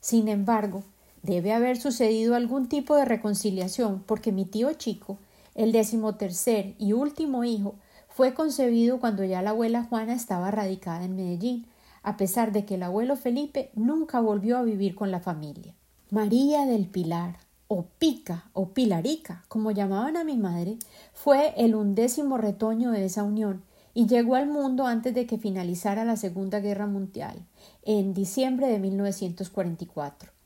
Sin 0.00 0.28
embargo, 0.28 0.84
Debe 1.26 1.52
haber 1.52 1.76
sucedido 1.76 2.36
algún 2.36 2.68
tipo 2.68 2.94
de 2.94 3.04
reconciliación, 3.04 4.04
porque 4.06 4.30
mi 4.30 4.44
tío 4.44 4.72
chico, 4.74 5.18
el 5.56 5.72
decimotercer 5.72 6.76
y 6.78 6.92
último 6.92 7.42
hijo, 7.42 7.74
fue 8.08 8.32
concebido 8.32 9.00
cuando 9.00 9.24
ya 9.24 9.42
la 9.42 9.50
abuela 9.50 9.82
Juana 9.82 10.14
estaba 10.14 10.52
radicada 10.52 11.04
en 11.04 11.16
Medellín, 11.16 11.66
a 12.06 12.16
pesar 12.16 12.52
de 12.52 12.64
que 12.64 12.76
el 12.76 12.82
abuelo 12.82 13.16
Felipe 13.16 13.70
nunca 13.74 14.20
volvió 14.20 14.56
a 14.56 14.62
vivir 14.62 14.94
con 14.94 15.10
la 15.10 15.20
familia. 15.20 15.74
María 16.10 16.64
del 16.64 16.86
Pilar, 16.86 17.36
o 17.68 17.86
Pica, 17.98 18.44
o 18.54 18.68
Pilarica, 18.68 19.44
como 19.48 19.72
llamaban 19.72 20.16
a 20.16 20.24
mi 20.24 20.36
madre, 20.36 20.78
fue 21.12 21.52
el 21.58 21.74
undécimo 21.74 22.38
retoño 22.38 22.92
de 22.92 23.04
esa 23.04 23.24
unión, 23.24 23.62
y 23.92 24.06
llegó 24.06 24.36
al 24.36 24.46
mundo 24.46 24.86
antes 24.86 25.12
de 25.14 25.26
que 25.26 25.36
finalizara 25.36 26.04
la 26.04 26.16
Segunda 26.16 26.60
Guerra 26.60 26.86
Mundial, 26.86 27.44
en 27.82 28.14
diciembre 28.14 28.68
de 28.68 28.78
1944 28.78 30.36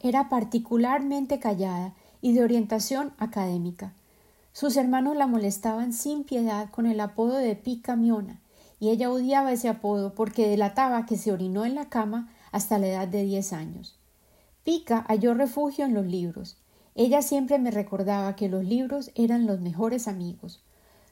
era 0.00 0.28
particularmente 0.28 1.38
callada 1.38 1.94
y 2.22 2.32
de 2.32 2.42
orientación 2.42 3.12
académica. 3.18 3.92
Sus 4.52 4.76
hermanos 4.76 5.16
la 5.16 5.26
molestaban 5.26 5.92
sin 5.92 6.24
piedad 6.24 6.70
con 6.70 6.86
el 6.86 7.00
apodo 7.00 7.36
de 7.36 7.54
Pica 7.56 7.94
Miona, 7.94 8.40
y 8.78 8.90
ella 8.90 9.10
odiaba 9.10 9.52
ese 9.52 9.68
apodo 9.68 10.14
porque 10.14 10.48
delataba 10.48 11.06
que 11.06 11.16
se 11.16 11.32
orinó 11.32 11.64
en 11.64 11.74
la 11.74 11.88
cama 11.88 12.32
hasta 12.52 12.78
la 12.78 12.88
edad 12.88 13.08
de 13.08 13.22
diez 13.24 13.52
años. 13.52 13.98
Pica 14.64 15.04
halló 15.08 15.34
refugio 15.34 15.84
en 15.84 15.94
los 15.94 16.06
libros. 16.06 16.56
Ella 16.94 17.22
siempre 17.22 17.58
me 17.58 17.70
recordaba 17.70 18.36
que 18.36 18.48
los 18.48 18.64
libros 18.64 19.10
eran 19.14 19.46
los 19.46 19.60
mejores 19.60 20.08
amigos. 20.08 20.62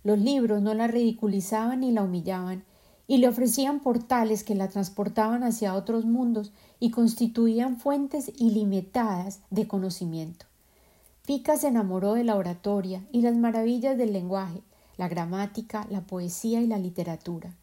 Los 0.03 0.19
libros 0.19 0.63
no 0.63 0.75
la 0.75 0.87
ridiculizaban 0.87 1.81
ni 1.81 1.93
la 1.93 2.03
humillaban, 2.03 2.65
y 3.07 3.19
le 3.19 3.29
ofrecían 3.29 3.81
portales 3.81 4.45
que 4.45 4.55
la 4.55 4.69
transportaban 4.69 5.43
hacia 5.43 5.75
otros 5.75 6.05
mundos 6.05 6.53
y 6.81 6.91
constituían 6.91 7.77
fuentes 7.79 8.33
ilimitadas 8.37 9.41
de 9.51 9.69
conocimiento. 9.69 10.47
Pica 11.27 11.57
se 11.57 11.69
enamoró 11.69 12.15
de 12.15 12.25
la 12.25 12.37
oratoria 12.37 13.03
y 13.13 13.23
las 13.23 13.37
maravillas 13.37 13.97
del 13.97 14.13
lenguaje, 14.13 14.63
la 14.97 15.09
gramática, 15.09 15.87
la 15.91 16.03
poesía 16.03 16.61
y 16.61 16.67
la 16.67 16.79
literatura. 16.79 17.55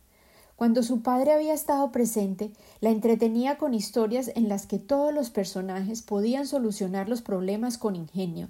Cuando 0.56 0.84
su 0.84 1.02
padre 1.02 1.34
había 1.34 1.54
estado 1.54 1.92
presente, 1.92 2.52
la 2.82 2.92
entretenía 2.92 3.58
con 3.58 3.74
historias 3.74 4.32
en 4.36 4.48
las 4.48 4.68
que 4.68 4.78
todos 4.78 5.14
los 5.14 5.32
personajes 5.32 6.04
podían 6.04 6.46
solucionar 6.46 7.10
los 7.10 7.22
problemas 7.22 7.78
con 7.80 7.96
ingenio, 7.96 8.50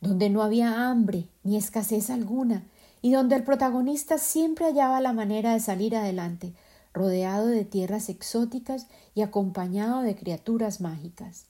donde 0.00 0.28
no 0.28 0.42
había 0.42 0.88
hambre 0.90 1.28
ni 1.44 1.56
escasez 1.56 2.10
alguna, 2.10 2.64
y 3.00 3.12
donde 3.12 3.36
el 3.36 3.44
protagonista 3.44 4.18
siempre 4.18 4.66
hallaba 4.66 5.00
la 5.00 5.12
manera 5.12 5.54
de 5.54 5.60
salir 5.60 5.96
adelante, 5.96 6.52
rodeado 6.92 7.46
de 7.46 7.64
tierras 7.64 8.08
exóticas 8.08 8.86
y 9.14 9.22
acompañado 9.22 10.02
de 10.02 10.16
criaturas 10.16 10.80
mágicas. 10.80 11.46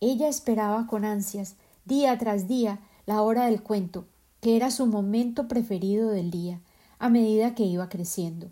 Ella 0.00 0.28
esperaba 0.28 0.86
con 0.86 1.04
ansias, 1.04 1.54
día 1.84 2.16
tras 2.18 2.48
día, 2.48 2.80
la 3.06 3.22
hora 3.22 3.46
del 3.46 3.62
cuento, 3.62 4.06
que 4.40 4.56
era 4.56 4.70
su 4.70 4.86
momento 4.86 5.48
preferido 5.48 6.10
del 6.10 6.30
día, 6.30 6.60
a 6.98 7.08
medida 7.08 7.54
que 7.54 7.64
iba 7.64 7.88
creciendo. 7.88 8.48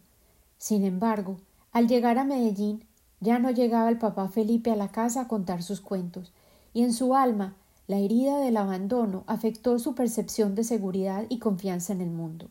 Sin 0.58 0.84
embargo, 0.84 1.38
al 1.72 1.88
llegar 1.88 2.18
a 2.18 2.24
Medellín, 2.24 2.84
ya 3.20 3.38
no 3.38 3.50
llegaba 3.50 3.88
el 3.88 3.98
papá 3.98 4.28
Felipe 4.28 4.70
a 4.70 4.76
la 4.76 4.88
casa 4.88 5.22
a 5.22 5.28
contar 5.28 5.62
sus 5.62 5.80
cuentos, 5.80 6.32
y 6.72 6.82
en 6.82 6.92
su 6.92 7.14
alma 7.14 7.54
la 7.86 7.98
herida 7.98 8.38
del 8.38 8.56
abandono 8.56 9.24
afectó 9.26 9.78
su 9.78 9.94
percepción 9.94 10.54
de 10.54 10.64
seguridad 10.64 11.24
y 11.28 11.38
confianza 11.38 11.92
en 11.92 12.02
el 12.02 12.10
mundo. 12.10 12.48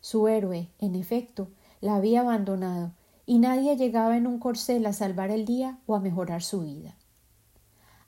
Su 0.00 0.26
héroe, 0.26 0.68
en 0.80 0.96
efecto, 0.96 1.48
la 1.80 1.96
había 1.96 2.20
abandonado, 2.20 2.92
y 3.24 3.38
nadie 3.38 3.76
llegaba 3.76 4.16
en 4.16 4.26
un 4.26 4.38
corcel 4.38 4.84
a 4.86 4.92
salvar 4.92 5.30
el 5.30 5.44
día 5.44 5.78
o 5.86 5.94
a 5.94 6.00
mejorar 6.00 6.42
su 6.42 6.62
vida. 6.62 6.96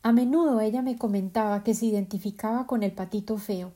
A 0.02 0.12
menudo 0.12 0.61
ella 0.61 0.83
me 0.83 0.99
comentaba 0.99 1.62
que 1.62 1.75
se 1.75 1.87
identificaba 1.87 2.66
con 2.66 2.83
el 2.83 2.93
patito 2.93 3.38
feo, 3.38 3.73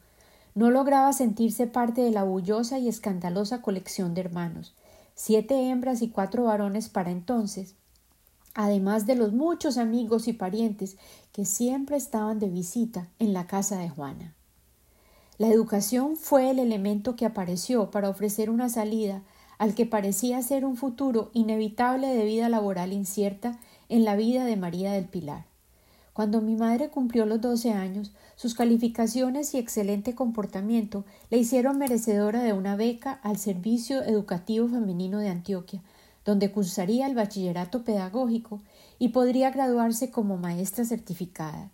no 0.59 0.73
lograba 0.73 1.13
sentirse 1.13 1.69
parte 1.69 2.01
de 2.01 2.11
la 2.11 2.25
bullosa 2.25 2.81
y 2.81 2.89
escandalosa 2.89 3.63
colección 3.63 4.13
de 4.15 4.23
hermanos, 4.23 4.75
siete 5.15 5.71
hembras 5.71 6.03
y 6.03 6.09
cuatro 6.09 6.43
varones 6.43 6.89
para 6.89 7.13
entonces, 7.13 7.77
además 8.55 9.07
de 9.07 9.15
los 9.15 9.33
muchos 9.33 9.79
amigos 9.79 10.27
y 10.27 10.33
parientes 10.33 10.97
que 11.31 11.45
siempre 11.45 11.97
estaban 11.97 12.41
de 12.41 12.49
visita 12.49 13.07
en 13.21 13.35
la 13.35 13.47
casa 13.47 13.79
de 13.79 13.89
Juana. 13.89 14.35
La 15.37 15.47
educación 15.47 16.17
fue 16.17 16.51
el 16.51 16.59
elemento 16.59 17.15
que 17.15 17.25
apareció 17.25 17.93
para 17.93 18.09
ofrecer 18.09 18.51
una 18.51 18.69
salida 18.69 19.23
al 19.59 19.77
que 19.77 19.87
parecía 19.87 20.43
ser 20.43 20.65
un 20.65 20.77
futuro 20.77 21.31
inevitable 21.35 22.09
de 22.09 22.25
vida 22.25 22.49
laboral 22.49 22.93
incierta 22.93 23.61
en 23.89 24.05
la 24.05 24.17
vida 24.17 24.45
de 24.45 24.57
María 24.57 24.91
del 24.91 25.05
Pilar. 25.05 25.45
Cuando 26.19 26.41
mi 26.41 26.57
madre 26.57 26.89
cumplió 26.89 27.27
los 27.27 27.41
doce 27.41 27.71
años, 27.71 28.11
sus 28.35 28.57
calificaciones 28.57 29.55
y 29.55 29.59
excelente 29.59 30.17
comportamiento 30.17 31.05
le 31.31 31.39
hicieron 31.39 31.79
merecedora 31.79 32.43
de 32.43 32.53
una 32.53 32.75
beca 32.75 33.21
al 33.23 33.39
Servicio 33.39 34.03
Educativo 34.03 34.67
Femenino 34.67 35.21
de 35.21 35.29
Antioquia, 35.29 35.81
donde 36.25 36.51
cursaría 36.51 37.07
el 37.07 37.15
bachillerato 37.15 37.85
pedagógico 37.85 38.61
y 38.99 39.11
podría 39.11 39.53
graduarse 39.53 40.11
como 40.11 40.39
maestra 40.39 40.85
certificada. 40.85 41.71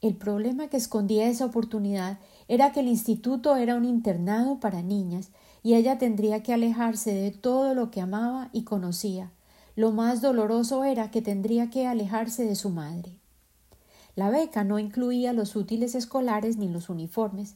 El 0.00 0.16
problema 0.16 0.68
que 0.68 0.78
escondía 0.78 1.28
esa 1.28 1.44
oportunidad 1.44 2.20
era 2.48 2.72
que 2.72 2.80
el 2.80 2.88
instituto 2.88 3.54
era 3.56 3.74
un 3.74 3.84
internado 3.84 4.60
para 4.60 4.80
niñas 4.80 5.28
y 5.62 5.74
ella 5.74 5.98
tendría 5.98 6.42
que 6.42 6.54
alejarse 6.54 7.12
de 7.12 7.32
todo 7.32 7.74
lo 7.74 7.90
que 7.90 8.00
amaba 8.00 8.48
y 8.54 8.62
conocía. 8.62 9.30
Lo 9.76 9.92
más 9.92 10.22
doloroso 10.22 10.84
era 10.84 11.10
que 11.10 11.20
tendría 11.20 11.68
que 11.68 11.86
alejarse 11.86 12.46
de 12.46 12.54
su 12.54 12.70
madre. 12.70 13.18
La 14.18 14.30
beca 14.30 14.64
no 14.64 14.80
incluía 14.80 15.32
los 15.32 15.54
útiles 15.54 15.94
escolares 15.94 16.56
ni 16.56 16.66
los 16.66 16.88
uniformes. 16.88 17.54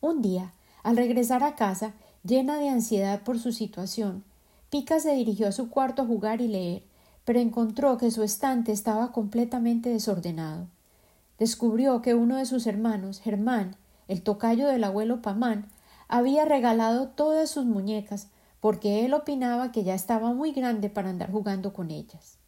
Un 0.00 0.22
día, 0.22 0.52
al 0.84 0.96
regresar 0.96 1.42
a 1.42 1.56
casa, 1.56 1.92
llena 2.22 2.56
de 2.56 2.68
ansiedad 2.68 3.22
por 3.22 3.40
su 3.40 3.50
situación, 3.50 4.22
Pica 4.70 5.00
se 5.00 5.12
dirigió 5.12 5.48
a 5.48 5.50
su 5.50 5.70
cuarto 5.70 6.02
a 6.02 6.06
jugar 6.06 6.40
y 6.40 6.46
leer, 6.46 6.84
pero 7.24 7.40
encontró 7.40 7.98
que 7.98 8.12
su 8.12 8.22
estante 8.22 8.70
estaba 8.70 9.10
completamente 9.10 9.88
desordenado. 9.88 10.68
Descubrió 11.40 12.00
que 12.00 12.14
uno 12.14 12.36
de 12.36 12.46
sus 12.46 12.68
hermanos, 12.68 13.18
Germán, 13.18 13.74
el 14.06 14.22
tocayo 14.22 14.68
del 14.68 14.84
abuelo 14.84 15.20
Pamán, 15.20 15.66
había 16.06 16.44
regalado 16.44 17.08
todas 17.08 17.50
sus 17.50 17.64
muñecas 17.64 18.28
porque 18.60 19.04
él 19.04 19.14
opinaba 19.14 19.72
que 19.72 19.82
ya 19.82 19.96
estaba 19.96 20.32
muy 20.32 20.52
grande 20.52 20.90
para 20.90 21.10
andar 21.10 21.32
jugando 21.32 21.72
con 21.72 21.90
ellas. 21.90 22.38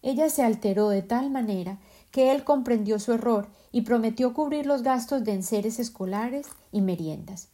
Ella 0.00 0.30
se 0.30 0.44
alteró 0.44 0.90
de 0.90 1.02
tal 1.02 1.28
manera 1.28 1.78
que 2.10 2.32
él 2.32 2.44
comprendió 2.44 2.98
su 2.98 3.12
error 3.12 3.48
y 3.72 3.82
prometió 3.82 4.34
cubrir 4.34 4.66
los 4.66 4.82
gastos 4.82 5.24
de 5.24 5.32
enseres 5.32 5.78
escolares 5.78 6.46
y 6.72 6.80
meriendas. 6.80 7.48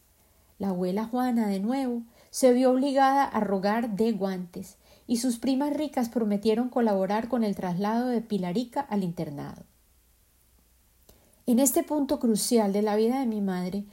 La 0.59 0.69
abuela 0.69 1.05
Juana, 1.05 1.47
de 1.47 1.59
nuevo, 1.59 2.01
se 2.31 2.53
vio 2.53 2.71
obligada 2.71 3.23
a 3.23 3.39
rogar 3.39 3.95
de 3.95 4.11
guantes, 4.11 4.77
y 5.05 5.17
sus 5.17 5.37
primas 5.37 5.73
ricas 5.73 6.09
prometieron 6.09 6.69
colaborar 6.69 7.29
con 7.29 7.43
el 7.43 7.55
traslado 7.55 8.07
de 8.07 8.21
Pilarica 8.21 8.81
al 8.81 9.03
internado. 9.03 9.63
En 11.45 11.59
este 11.59 11.83
punto 11.83 12.19
crucial 12.19 12.73
de 12.73 12.81
la 12.81 12.97
vida 12.97 13.19
de 13.19 13.25
mi 13.25 13.39
madre, 13.39 13.85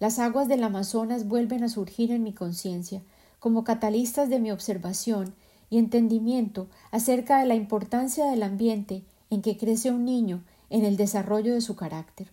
las 0.00 0.18
aguas 0.18 0.48
del 0.48 0.64
Amazonas 0.64 1.28
vuelven 1.28 1.62
a 1.62 1.68
surgir 1.68 2.10
en 2.10 2.22
mi 2.22 2.32
conciencia 2.32 3.02
como 3.38 3.64
catalistas 3.64 4.30
de 4.30 4.40
mi 4.40 4.50
observación 4.50 5.34
y 5.68 5.78
entendimiento 5.78 6.68
acerca 6.90 7.38
de 7.38 7.46
la 7.46 7.54
importancia 7.54 8.26
del 8.26 8.42
ambiente 8.42 9.04
en 9.32 9.40
que 9.40 9.56
crece 9.56 9.90
un 9.90 10.04
niño 10.04 10.44
en 10.68 10.84
el 10.84 10.98
desarrollo 10.98 11.54
de 11.54 11.62
su 11.62 11.74
carácter. 11.74 12.30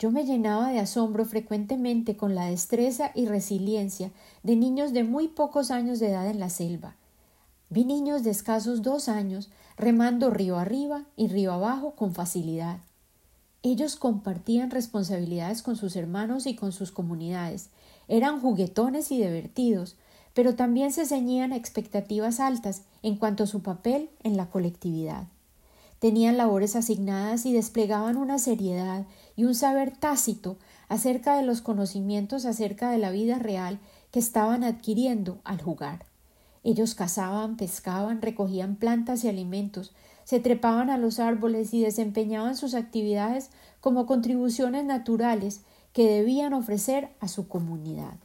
Yo 0.00 0.10
me 0.10 0.24
llenaba 0.24 0.72
de 0.72 0.80
asombro 0.80 1.24
frecuentemente 1.24 2.16
con 2.16 2.34
la 2.34 2.46
destreza 2.46 3.12
y 3.14 3.26
resiliencia 3.26 4.10
de 4.42 4.56
niños 4.56 4.92
de 4.92 5.04
muy 5.04 5.28
pocos 5.28 5.70
años 5.70 6.00
de 6.00 6.08
edad 6.08 6.26
en 6.28 6.40
la 6.40 6.50
selva. 6.50 6.96
Vi 7.70 7.84
niños 7.84 8.24
de 8.24 8.30
escasos 8.30 8.82
dos 8.82 9.08
años 9.08 9.50
remando 9.76 10.30
río 10.30 10.58
arriba 10.58 11.04
y 11.16 11.28
río 11.28 11.52
abajo 11.52 11.92
con 11.92 12.12
facilidad. 12.12 12.80
Ellos 13.62 13.94
compartían 13.94 14.72
responsabilidades 14.72 15.62
con 15.62 15.76
sus 15.76 15.94
hermanos 15.94 16.46
y 16.46 16.56
con 16.56 16.72
sus 16.72 16.90
comunidades, 16.90 17.70
eran 18.08 18.40
juguetones 18.40 19.12
y 19.12 19.18
divertidos, 19.18 19.94
pero 20.34 20.56
también 20.56 20.90
se 20.90 21.06
ceñían 21.06 21.52
a 21.52 21.56
expectativas 21.56 22.40
altas 22.40 22.82
en 23.04 23.16
cuanto 23.16 23.44
a 23.44 23.46
su 23.46 23.62
papel 23.62 24.10
en 24.24 24.36
la 24.36 24.50
colectividad. 24.50 25.28
Tenían 25.98 26.36
labores 26.36 26.76
asignadas 26.76 27.46
y 27.46 27.52
desplegaban 27.52 28.16
una 28.16 28.38
seriedad 28.38 29.06
y 29.34 29.44
un 29.44 29.54
saber 29.54 29.96
tácito 29.96 30.58
acerca 30.88 31.36
de 31.36 31.42
los 31.42 31.62
conocimientos 31.62 32.44
acerca 32.44 32.90
de 32.90 32.98
la 32.98 33.10
vida 33.10 33.38
real 33.38 33.78
que 34.10 34.18
estaban 34.18 34.62
adquiriendo 34.62 35.38
al 35.44 35.60
jugar. 35.60 36.04
Ellos 36.64 36.94
cazaban, 36.94 37.56
pescaban, 37.56 38.20
recogían 38.20 38.76
plantas 38.76 39.24
y 39.24 39.28
alimentos, 39.28 39.94
se 40.24 40.40
trepaban 40.40 40.90
a 40.90 40.98
los 40.98 41.20
árboles 41.20 41.72
y 41.72 41.80
desempeñaban 41.80 42.56
sus 42.56 42.74
actividades 42.74 43.50
como 43.80 44.04
contribuciones 44.04 44.84
naturales 44.84 45.62
que 45.92 46.10
debían 46.10 46.52
ofrecer 46.52 47.10
a 47.20 47.28
su 47.28 47.48
comunidad. 47.48 48.16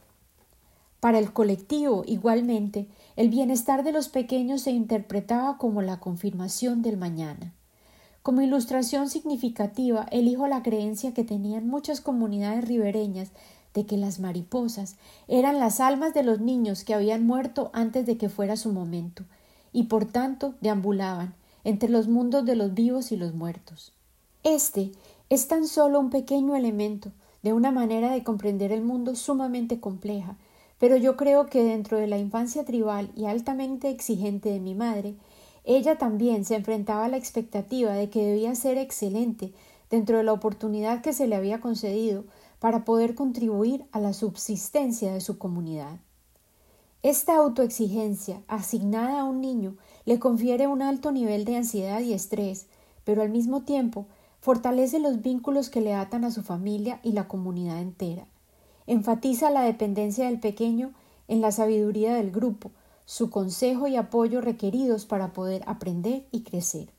Para 1.00 1.18
el 1.18 1.32
colectivo, 1.32 2.04
igualmente, 2.06 2.88
el 3.16 3.28
bienestar 3.28 3.82
de 3.82 3.92
los 3.92 4.08
pequeños 4.08 4.62
se 4.62 4.72
interpretaba 4.72 5.56
como 5.56 5.80
la 5.80 6.00
confirmación 6.00 6.82
del 6.82 6.96
mañana. 6.96 7.54
Como 8.22 8.40
ilustración 8.40 9.08
significativa, 9.08 10.06
elijo 10.12 10.46
la 10.46 10.62
creencia 10.62 11.12
que 11.12 11.24
tenían 11.24 11.66
muchas 11.66 12.00
comunidades 12.00 12.66
ribereñas 12.68 13.30
de 13.74 13.84
que 13.84 13.96
las 13.96 14.20
mariposas 14.20 14.94
eran 15.26 15.58
las 15.58 15.80
almas 15.80 16.14
de 16.14 16.22
los 16.22 16.40
niños 16.40 16.84
que 16.84 16.94
habían 16.94 17.26
muerto 17.26 17.70
antes 17.72 18.06
de 18.06 18.16
que 18.16 18.28
fuera 18.28 18.56
su 18.56 18.72
momento, 18.72 19.24
y 19.72 19.84
por 19.84 20.04
tanto 20.04 20.54
deambulaban 20.60 21.34
entre 21.64 21.88
los 21.88 22.06
mundos 22.06 22.44
de 22.44 22.54
los 22.54 22.74
vivos 22.74 23.10
y 23.10 23.16
los 23.16 23.34
muertos. 23.34 23.92
Este 24.44 24.92
es 25.28 25.48
tan 25.48 25.66
solo 25.66 25.98
un 25.98 26.10
pequeño 26.10 26.54
elemento 26.54 27.10
de 27.42 27.52
una 27.52 27.72
manera 27.72 28.12
de 28.12 28.22
comprender 28.22 28.70
el 28.70 28.82
mundo 28.82 29.16
sumamente 29.16 29.80
compleja, 29.80 30.36
pero 30.78 30.96
yo 30.96 31.16
creo 31.16 31.46
que 31.46 31.64
dentro 31.64 31.98
de 31.98 32.06
la 32.06 32.18
infancia 32.18 32.64
tribal 32.64 33.10
y 33.16 33.24
altamente 33.24 33.88
exigente 33.88 34.50
de 34.50 34.60
mi 34.60 34.74
madre, 34.74 35.14
ella 35.64 35.96
también 35.96 36.44
se 36.44 36.56
enfrentaba 36.56 37.04
a 37.04 37.08
la 37.08 37.16
expectativa 37.16 37.92
de 37.92 38.10
que 38.10 38.24
debía 38.24 38.54
ser 38.54 38.78
excelente 38.78 39.52
dentro 39.90 40.16
de 40.16 40.24
la 40.24 40.32
oportunidad 40.32 41.02
que 41.02 41.12
se 41.12 41.26
le 41.26 41.36
había 41.36 41.60
concedido 41.60 42.24
para 42.58 42.84
poder 42.84 43.14
contribuir 43.14 43.84
a 43.92 44.00
la 44.00 44.12
subsistencia 44.12 45.12
de 45.12 45.20
su 45.20 45.38
comunidad. 45.38 45.98
Esta 47.02 47.36
autoexigencia 47.36 48.42
asignada 48.46 49.20
a 49.20 49.24
un 49.24 49.40
niño 49.40 49.76
le 50.04 50.18
confiere 50.18 50.68
un 50.68 50.82
alto 50.82 51.10
nivel 51.10 51.44
de 51.44 51.56
ansiedad 51.56 52.00
y 52.00 52.12
estrés, 52.12 52.66
pero 53.04 53.22
al 53.22 53.30
mismo 53.30 53.62
tiempo 53.62 54.06
fortalece 54.40 54.98
los 54.98 55.22
vínculos 55.22 55.70
que 55.70 55.80
le 55.80 55.94
atan 55.94 56.24
a 56.24 56.30
su 56.30 56.42
familia 56.42 57.00
y 57.02 57.12
la 57.12 57.28
comunidad 57.28 57.80
entera. 57.80 58.26
Enfatiza 58.86 59.50
la 59.50 59.62
dependencia 59.62 60.26
del 60.26 60.40
pequeño 60.40 60.92
en 61.28 61.40
la 61.40 61.52
sabiduría 61.52 62.14
del 62.14 62.30
grupo, 62.30 62.70
su 63.04 63.30
consejo 63.30 63.86
y 63.86 63.96
apoyo 63.96 64.40
requeridos 64.40 65.06
para 65.06 65.32
poder 65.32 65.62
aprender 65.66 66.26
y 66.30 66.42
crecer. 66.42 66.90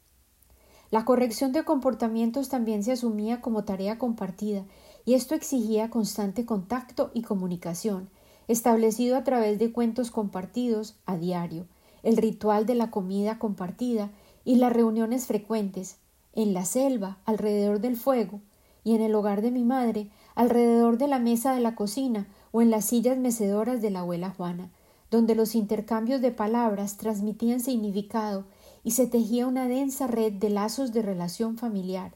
La 0.92 1.06
corrección 1.06 1.54
de 1.54 1.64
comportamientos 1.64 2.50
también 2.50 2.84
se 2.84 2.92
asumía 2.92 3.42
como 3.42 3.64
tarea 3.64 3.98
compartida 3.98 4.64
y 5.06 5.16
esto 5.16 5.34
exigía 5.34 5.90
constante 5.90 6.46
contacto 6.46 7.10
y 7.14 7.24
comunicación, 7.24 8.10
establecido 8.48 9.18
a 9.18 9.24
través 9.24 9.58
de 9.58 9.72
cuentos 9.72 10.12
compartidos 10.12 10.96
a 11.06 11.18
diario, 11.18 11.66
el 12.04 12.18
ritual 12.18 12.66
de 12.66 12.76
la 12.76 12.92
comida 12.92 13.40
compartida 13.40 14.12
y 14.46 14.58
las 14.58 14.72
reuniones 14.74 15.26
frecuentes, 15.26 15.98
en 16.34 16.54
la 16.54 16.66
selva, 16.66 17.18
alrededor 17.26 17.80
del 17.80 17.96
fuego, 17.96 18.42
y 18.84 18.96
en 18.96 19.02
el 19.02 19.16
hogar 19.16 19.42
de 19.42 19.52
mi 19.52 19.64
madre, 19.64 20.10
alrededor 20.36 20.98
de 20.98 21.08
la 21.08 21.20
mesa 21.20 21.54
de 21.54 21.62
la 21.62 21.76
cocina 21.76 22.28
o 22.52 22.62
en 22.62 22.70
las 22.70 22.86
sillas 22.86 23.18
mecedoras 23.18 23.82
de 23.82 23.90
la 23.90 24.02
abuela 24.02 24.30
Juana, 24.30 24.70
donde 25.14 25.36
los 25.36 25.54
intercambios 25.54 26.22
de 26.22 26.32
palabras 26.32 26.98
transmitían 26.98 27.60
significado 27.60 28.46
y 28.84 28.92
se 28.92 29.06
tejía 29.06 29.46
una 29.46 29.68
densa 29.68 30.08
red 30.08 30.34
de 30.34 30.50
lazos 30.50 30.92
de 30.92 31.04
relación 31.04 31.56
familiar, 31.56 32.16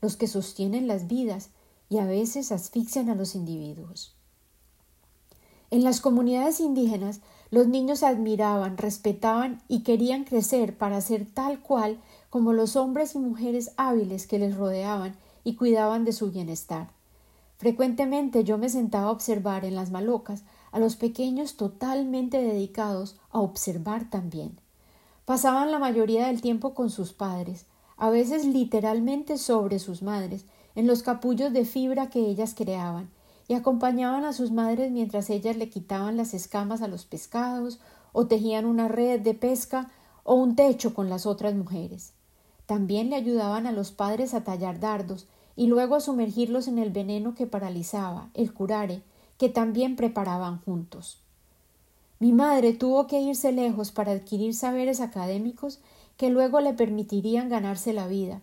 los 0.00 0.16
que 0.16 0.28
sostienen 0.28 0.86
las 0.86 1.08
vidas 1.08 1.50
y 1.88 1.98
a 1.98 2.04
veces 2.04 2.52
asfixian 2.52 3.10
a 3.10 3.16
los 3.16 3.34
individuos. 3.34 4.14
En 5.72 5.82
las 5.82 6.00
comunidades 6.00 6.60
indígenas 6.60 7.22
los 7.50 7.66
niños 7.66 8.04
admiraban, 8.04 8.76
respetaban 8.76 9.60
y 9.66 9.80
querían 9.82 10.22
crecer 10.22 10.78
para 10.78 11.00
ser 11.00 11.26
tal 11.26 11.58
cual 11.58 11.98
como 12.30 12.52
los 12.52 12.76
hombres 12.76 13.16
y 13.16 13.18
mujeres 13.18 13.72
hábiles 13.76 14.28
que 14.28 14.38
les 14.38 14.56
rodeaban 14.56 15.16
y 15.42 15.56
cuidaban 15.56 16.04
de 16.04 16.12
su 16.12 16.30
bienestar. 16.30 16.92
Frecuentemente 17.56 18.44
yo 18.44 18.58
me 18.58 18.68
sentaba 18.68 19.08
a 19.08 19.12
observar 19.12 19.64
en 19.64 19.74
las 19.74 19.90
malocas 19.90 20.44
a 20.78 20.80
los 20.80 20.94
pequeños 20.94 21.56
totalmente 21.56 22.40
dedicados 22.40 23.16
a 23.32 23.40
observar 23.40 24.08
también. 24.10 24.60
Pasaban 25.24 25.72
la 25.72 25.80
mayoría 25.80 26.28
del 26.28 26.40
tiempo 26.40 26.72
con 26.72 26.88
sus 26.88 27.12
padres, 27.12 27.66
a 27.96 28.10
veces 28.10 28.46
literalmente 28.46 29.38
sobre 29.38 29.80
sus 29.80 30.02
madres, 30.02 30.44
en 30.76 30.86
los 30.86 31.02
capullos 31.02 31.52
de 31.52 31.64
fibra 31.64 32.10
que 32.10 32.20
ellas 32.20 32.54
creaban, 32.56 33.10
y 33.48 33.54
acompañaban 33.54 34.24
a 34.24 34.32
sus 34.32 34.52
madres 34.52 34.92
mientras 34.92 35.30
ellas 35.30 35.56
le 35.56 35.68
quitaban 35.68 36.16
las 36.16 36.32
escamas 36.32 36.80
a 36.80 36.86
los 36.86 37.06
pescados, 37.06 37.80
o 38.12 38.28
tejían 38.28 38.64
una 38.64 38.86
red 38.86 39.20
de 39.20 39.34
pesca 39.34 39.90
o 40.22 40.34
un 40.34 40.54
techo 40.54 40.94
con 40.94 41.10
las 41.10 41.26
otras 41.26 41.56
mujeres. 41.56 42.12
También 42.66 43.10
le 43.10 43.16
ayudaban 43.16 43.66
a 43.66 43.72
los 43.72 43.90
padres 43.90 44.32
a 44.32 44.44
tallar 44.44 44.78
dardos 44.78 45.26
y 45.56 45.66
luego 45.66 45.96
a 45.96 46.00
sumergirlos 46.00 46.68
en 46.68 46.78
el 46.78 46.90
veneno 46.90 47.34
que 47.34 47.48
paralizaba, 47.48 48.30
el 48.34 48.54
curare, 48.54 49.02
que 49.38 49.48
también 49.48 49.96
preparaban 49.96 50.60
juntos. 50.60 51.18
Mi 52.18 52.32
madre 52.32 52.72
tuvo 52.72 53.06
que 53.06 53.20
irse 53.20 53.52
lejos 53.52 53.92
para 53.92 54.12
adquirir 54.12 54.54
saberes 54.54 55.00
académicos 55.00 55.78
que 56.16 56.30
luego 56.30 56.60
le 56.60 56.74
permitirían 56.74 57.48
ganarse 57.48 57.92
la 57.92 58.08
vida, 58.08 58.42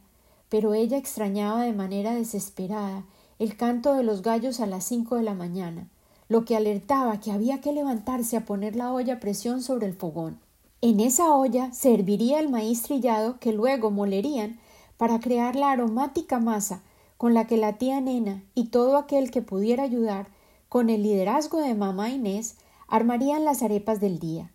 pero 0.49 0.73
ella 0.73 0.97
extrañaba 0.97 1.61
de 1.63 1.73
manera 1.73 2.15
desesperada 2.15 3.03
el 3.37 3.57
canto 3.57 3.93
de 3.93 4.03
los 4.03 4.21
gallos 4.21 4.61
a 4.61 4.65
las 4.65 4.85
cinco 4.85 5.17
de 5.17 5.23
la 5.23 5.33
mañana, 5.33 5.89
lo 6.29 6.45
que 6.45 6.55
alertaba 6.55 7.19
que 7.19 7.31
había 7.31 7.59
que 7.59 7.73
levantarse 7.73 8.37
a 8.37 8.45
poner 8.45 8.77
la 8.77 8.93
olla 8.93 9.15
a 9.15 9.19
presión 9.19 9.61
sobre 9.61 9.87
el 9.87 9.93
fogón. 9.93 10.39
En 10.81 11.01
esa 11.01 11.33
olla 11.33 11.73
se 11.73 11.93
herviría 11.93 12.39
el 12.39 12.49
maíz 12.49 12.83
trillado 12.83 13.39
que 13.39 13.51
luego 13.51 13.91
molerían 13.91 14.59
para 14.97 15.19
crear 15.19 15.55
la 15.55 15.71
aromática 15.71 16.39
masa 16.39 16.81
con 17.17 17.33
la 17.33 17.47
que 17.47 17.57
la 17.57 17.73
tía 17.73 17.99
Nena 18.01 18.43
y 18.53 18.65
todo 18.65 18.97
aquel 18.97 19.31
que 19.31 19.41
pudiera 19.41 19.83
ayudar, 19.83 20.27
con 20.69 20.89
el 20.89 21.03
liderazgo 21.03 21.59
de 21.61 21.75
mamá 21.75 22.09
Inés, 22.09 22.57
armarían 22.87 23.45
las 23.45 23.63
arepas 23.63 23.99
del 23.99 24.19
día. 24.19 24.51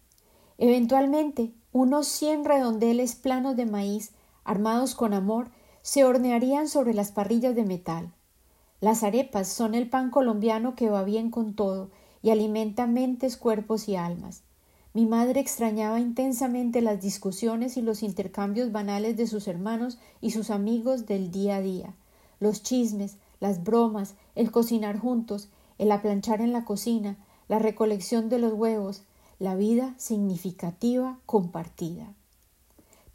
Eventualmente, 0.58 1.52
unos 1.72 2.06
cien 2.06 2.44
redondeles 2.44 3.16
planos 3.16 3.56
de 3.56 3.66
maíz, 3.66 4.12
armados 4.44 4.94
con 4.94 5.14
amor, 5.14 5.50
se 5.82 6.04
hornearían 6.04 6.68
sobre 6.68 6.94
las 6.94 7.12
parrillas 7.12 7.54
de 7.54 7.64
metal. 7.64 8.12
Las 8.80 9.02
arepas 9.02 9.48
son 9.48 9.74
el 9.74 9.88
pan 9.88 10.10
colombiano 10.10 10.74
que 10.74 10.90
va 10.90 11.04
bien 11.04 11.30
con 11.30 11.54
todo 11.54 11.90
y 12.22 12.30
alimenta 12.30 12.86
mentes, 12.86 13.36
cuerpos 13.36 13.88
y 13.88 13.96
almas. 13.96 14.42
Mi 14.92 15.06
madre 15.06 15.40
extrañaba 15.40 16.00
intensamente 16.00 16.80
las 16.80 17.00
discusiones 17.00 17.76
y 17.76 17.82
los 17.82 18.02
intercambios 18.02 18.72
banales 18.72 19.16
de 19.16 19.26
sus 19.26 19.46
hermanos 19.46 19.98
y 20.20 20.32
sus 20.32 20.50
amigos 20.50 21.06
del 21.06 21.30
día 21.30 21.56
a 21.56 21.60
día, 21.60 21.94
los 22.40 22.62
chismes, 22.62 23.16
las 23.38 23.62
bromas, 23.62 24.14
el 24.34 24.50
cocinar 24.50 24.98
juntos, 24.98 25.48
el 25.80 25.90
aplanchar 25.92 26.42
en 26.42 26.52
la 26.52 26.66
cocina, 26.66 27.16
la 27.48 27.58
recolección 27.58 28.28
de 28.28 28.38
los 28.38 28.52
huevos, 28.52 29.02
la 29.38 29.54
vida 29.54 29.94
significativa 29.96 31.18
compartida. 31.24 32.12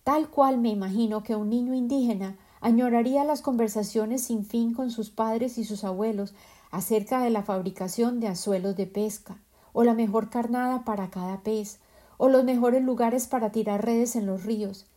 Tal 0.04 0.30
cual 0.30 0.58
me 0.58 0.70
imagino 0.70 1.22
que 1.22 1.36
un 1.36 1.52
niño 1.52 1.76
indígena 1.76 2.38
añoraría 2.62 3.24
las 3.24 3.44
conversaciones 3.44 4.24
sin 4.24 4.46
fin 4.46 4.74
con 4.74 4.90
sus 4.90 5.12
padres 5.12 5.60
y 5.60 5.64
sus 5.64 5.84
abuelos 5.84 6.34
acerca 6.72 7.22
de 7.22 7.30
la 7.30 7.44
fabricación 7.44 8.20
de 8.20 8.30
azuelos 8.30 8.76
de 8.76 8.88
pesca, 8.88 9.38
o 9.72 9.84
la 9.84 9.94
mejor 9.94 10.32
carnada 10.32 10.86
para 10.86 11.12
cada 11.12 11.42
pez, 11.42 11.78
o 12.18 12.30
los 12.30 12.44
mejores 12.44 12.84
lugares 12.84 13.28
para 13.28 13.52
tirar 13.52 13.86
redes 13.86 14.16
en 14.16 14.26
los 14.26 14.44
ríos. 14.44 14.88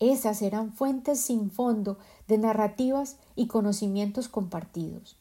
Esas 0.00 0.40
eran 0.40 0.72
fuentes 0.72 1.20
sin 1.20 1.50
fondo 1.50 1.98
de 2.26 2.38
narrativas 2.38 3.18
y 3.36 3.48
conocimientos 3.48 4.28
compartidos. 4.28 5.18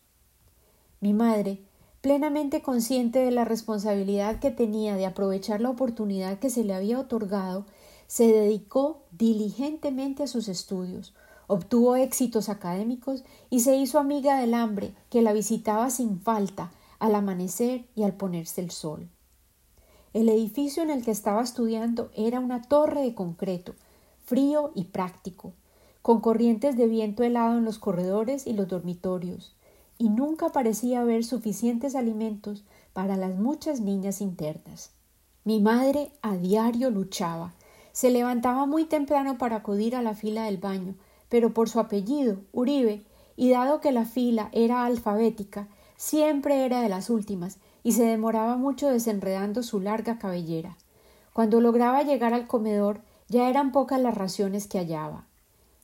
Mi 1.02 1.12
madre, 1.12 1.67
plenamente 2.08 2.62
consciente 2.62 3.20
de 3.20 3.32
la 3.32 3.44
responsabilidad 3.44 4.40
que 4.40 4.50
tenía 4.50 4.96
de 4.96 5.06
aprovechar 5.06 5.60
la 5.60 5.70
oportunidad 5.70 6.40
que 6.40 6.50
se 6.50 6.64
le 6.64 6.74
había 6.74 7.02
otorgado, 7.02 7.66
se 8.08 8.32
dedicó 8.32 9.02
diligentemente 9.12 10.24
a 10.24 10.28
sus 10.28 10.48
estudios, 10.48 11.14
obtuvo 11.48 11.98
éxitos 11.98 12.48
académicos 12.48 13.26
y 13.50 13.60
se 13.60 13.76
hizo 13.76 14.00
amiga 14.00 14.40
del 14.40 14.54
hambre, 14.54 14.94
que 15.10 15.22
la 15.22 15.34
visitaba 15.34 15.90
sin 15.90 16.22
falta 16.22 16.72
al 16.98 17.14
amanecer 17.14 17.84
y 17.94 18.04
al 18.04 18.14
ponerse 18.14 18.62
el 18.62 18.72
sol. 18.72 19.10
El 20.14 20.30
edificio 20.30 20.84
en 20.84 20.92
el 20.92 21.04
que 21.04 21.12
estaba 21.12 21.42
estudiando 21.42 22.10
era 22.16 22.40
una 22.40 22.62
torre 22.62 23.02
de 23.02 23.16
concreto, 23.16 23.76
frío 24.24 24.72
y 24.76 24.86
práctico, 24.86 25.52
con 26.02 26.22
corrientes 26.22 26.78
de 26.78 26.88
viento 26.88 27.24
helado 27.24 27.58
en 27.58 27.66
los 27.66 27.80
corredores 27.80 28.48
y 28.48 28.54
los 28.54 28.70
dormitorios, 28.70 29.57
y 29.98 30.10
nunca 30.10 30.50
parecía 30.50 31.02
haber 31.02 31.24
suficientes 31.24 31.96
alimentos 31.96 32.64
para 32.94 33.18
las 33.18 33.36
muchas 33.36 33.80
niñas 33.80 34.22
internas. 34.22 34.92
Mi 35.44 35.60
madre 35.60 36.12
a 36.22 36.36
diario 36.36 36.90
luchaba. 36.90 37.54
Se 37.92 38.12
levantaba 38.12 38.66
muy 38.66 38.86
temprano 38.86 39.38
para 39.38 39.58
acudir 39.58 39.96
a 39.96 40.02
la 40.02 40.14
fila 40.14 40.44
del 40.44 40.58
baño, 40.58 40.96
pero 41.30 41.54
por 41.54 41.70
su 41.70 41.80
apellido, 41.80 42.38
Uribe, 42.52 43.04
y 43.36 43.50
dado 43.50 43.82
que 43.82 43.92
la 43.92 44.06
fila 44.06 44.50
era 44.52 44.86
alfabética, 44.86 45.68
siempre 45.96 46.66
era 46.66 46.82
de 46.82 46.90
las 46.90 47.10
últimas, 47.10 47.60
y 47.84 47.94
se 47.94 48.04
demoraba 48.04 48.58
mucho 48.58 48.90
desenredando 48.90 49.64
su 49.64 49.80
larga 49.80 50.20
cabellera. 50.20 50.78
Cuando 51.34 51.62
lograba 51.62 52.04
llegar 52.04 52.34
al 52.34 52.48
comedor, 52.48 53.02
ya 53.30 53.50
eran 53.50 53.72
pocas 53.72 54.02
las 54.02 54.16
raciones 54.16 54.68
que 54.68 54.80
hallaba. 54.80 55.26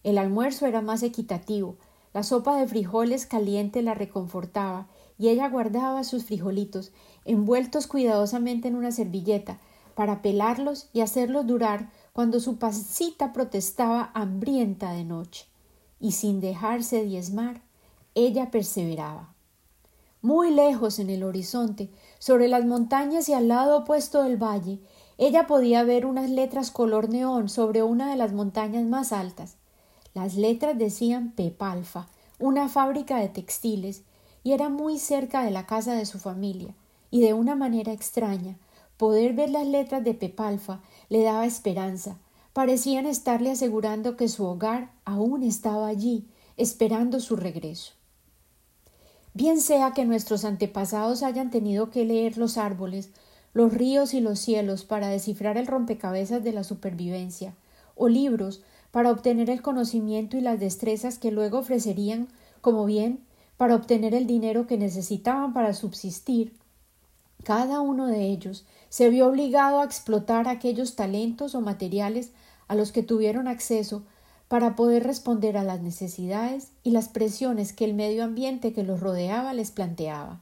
El 0.04 0.18
almuerzo 0.18 0.66
era 0.66 0.82
más 0.82 1.04
equitativo, 1.04 1.78
la 2.14 2.24
sopa 2.24 2.58
de 2.58 2.68
frijoles 2.68 3.26
caliente 3.26 3.82
la 3.82 3.94
reconfortaba, 3.94 4.88
y 5.18 5.30
ella 5.30 5.50
guardaba 5.50 6.04
sus 6.04 6.26
frijolitos, 6.26 6.92
envueltos 7.26 7.88
cuidadosamente 7.88 8.68
en 8.68 8.76
una 8.76 8.92
servilleta, 8.92 9.60
para 9.96 10.22
pelarlos 10.22 10.90
y 10.94 11.02
hacerlos 11.02 11.46
durar 11.46 11.92
cuando 12.14 12.40
su 12.40 12.58
pasita 12.58 13.34
protestaba 13.34 14.12
hambrienta 14.14 14.92
de 14.92 15.04
noche. 15.04 15.46
Y 16.00 16.12
sin 16.12 16.40
dejarse 16.42 17.04
diezmar, 17.04 17.62
ella 18.16 18.52
perseveraba. 18.52 19.34
Muy 20.22 20.52
lejos 20.52 21.00
en 21.00 21.10
el 21.10 21.24
horizonte, 21.24 21.90
sobre 22.18 22.48
las 22.48 22.66
montañas 22.66 23.28
y 23.30 23.34
al 23.34 23.48
lado 23.48 23.80
opuesto 23.80 24.24
del 24.24 24.38
valle, 24.38 24.80
ella 25.18 25.48
podía 25.48 25.84
ver 25.84 26.06
unas 26.06 26.30
letras 26.30 26.72
color 26.72 27.10
neón 27.10 27.50
sobre 27.50 27.84
una 27.84 28.10
de 28.10 28.16
las 28.16 28.34
montañas 28.34 28.84
más 28.86 29.12
altas. 29.12 29.58
Las 30.14 30.36
letras 30.36 30.78
decían 30.78 31.32
Pepalfa, 31.32 32.08
una 32.40 32.70
fábrica 32.70 33.18
de 33.18 33.30
textiles, 33.30 34.04
y 34.44 34.52
era 34.52 34.70
muy 34.70 35.00
cerca 35.00 35.44
de 35.44 35.52
la 35.52 35.66
casa 35.66 35.94
de 35.94 36.06
su 36.06 36.20
familia, 36.20 36.76
y 37.10 37.22
de 37.22 37.34
una 37.34 37.56
manera 37.56 37.94
extraña, 37.94 38.58
poder 38.98 39.34
ver 39.34 39.50
las 39.50 39.66
letras 39.66 40.04
de 40.04 40.14
Pepalfa 40.14 40.82
le 41.10 41.24
daba 41.24 41.46
esperanza. 41.46 42.18
Parecían 42.54 43.06
estarle 43.06 43.52
asegurando 43.52 44.16
que 44.16 44.28
su 44.28 44.46
hogar 44.46 44.92
aún 45.06 45.44
estaba 45.44 45.88
allí, 45.88 46.28
esperando 46.58 47.20
su 47.20 47.36
regreso. 47.36 47.94
Bien 49.34 49.60
sea 49.60 49.94
que 49.94 50.06
nuestros 50.06 50.46
antepasados 50.46 51.24
hayan 51.24 51.50
tenido 51.50 51.90
que 51.90 52.06
leer 52.06 52.38
los 52.38 52.58
árboles, 52.58 53.10
los 53.54 53.74
ríos 53.74 54.14
y 54.14 54.22
los 54.22 54.40
cielos 54.40 54.84
para 54.84 55.08
descifrar 55.08 55.58
el 55.58 55.66
rompecabezas 55.66 56.44
de 56.44 56.54
la 56.54 56.64
supervivencia, 56.64 57.56
o 57.96 58.08
libros 58.08 58.62
para 58.94 59.10
obtener 59.10 59.50
el 59.50 59.64
conocimiento 59.64 60.38
y 60.38 60.42
las 60.42 60.60
destrezas 60.60 61.18
que 61.18 61.32
luego 61.32 61.58
ofrecerían 61.58 62.28
como 62.62 62.86
bien 62.86 63.22
para 63.58 63.74
obtener 63.74 64.14
el 64.14 64.28
dinero 64.28 64.68
que 64.68 64.78
necesitaban 64.78 65.52
para 65.52 65.74
subsistir, 65.74 66.54
cada 67.44 67.82
uno 67.82 68.06
de 68.06 68.28
ellos 68.28 68.66
se 68.90 69.10
vio 69.10 69.28
obligado 69.28 69.80
a 69.80 69.84
explotar 69.84 70.48
aquellos 70.48 70.96
talentos 70.96 71.56
o 71.56 71.62
materiales 71.62 72.34
a 72.68 72.76
los 72.76 72.92
que 72.92 73.02
tuvieron 73.02 73.48
acceso 73.48 74.04
para 74.48 74.76
poder 74.76 75.04
responder 75.04 75.58
a 75.58 75.64
las 75.64 75.82
necesidades 75.82 76.68
y 76.84 76.92
las 76.92 77.10
presiones 77.10 77.74
que 77.74 77.86
el 77.86 77.96
medio 77.96 78.24
ambiente 78.24 78.74
que 78.74 78.84
los 78.84 79.00
rodeaba 79.00 79.56
les 79.56 79.72
planteaba. 79.72 80.40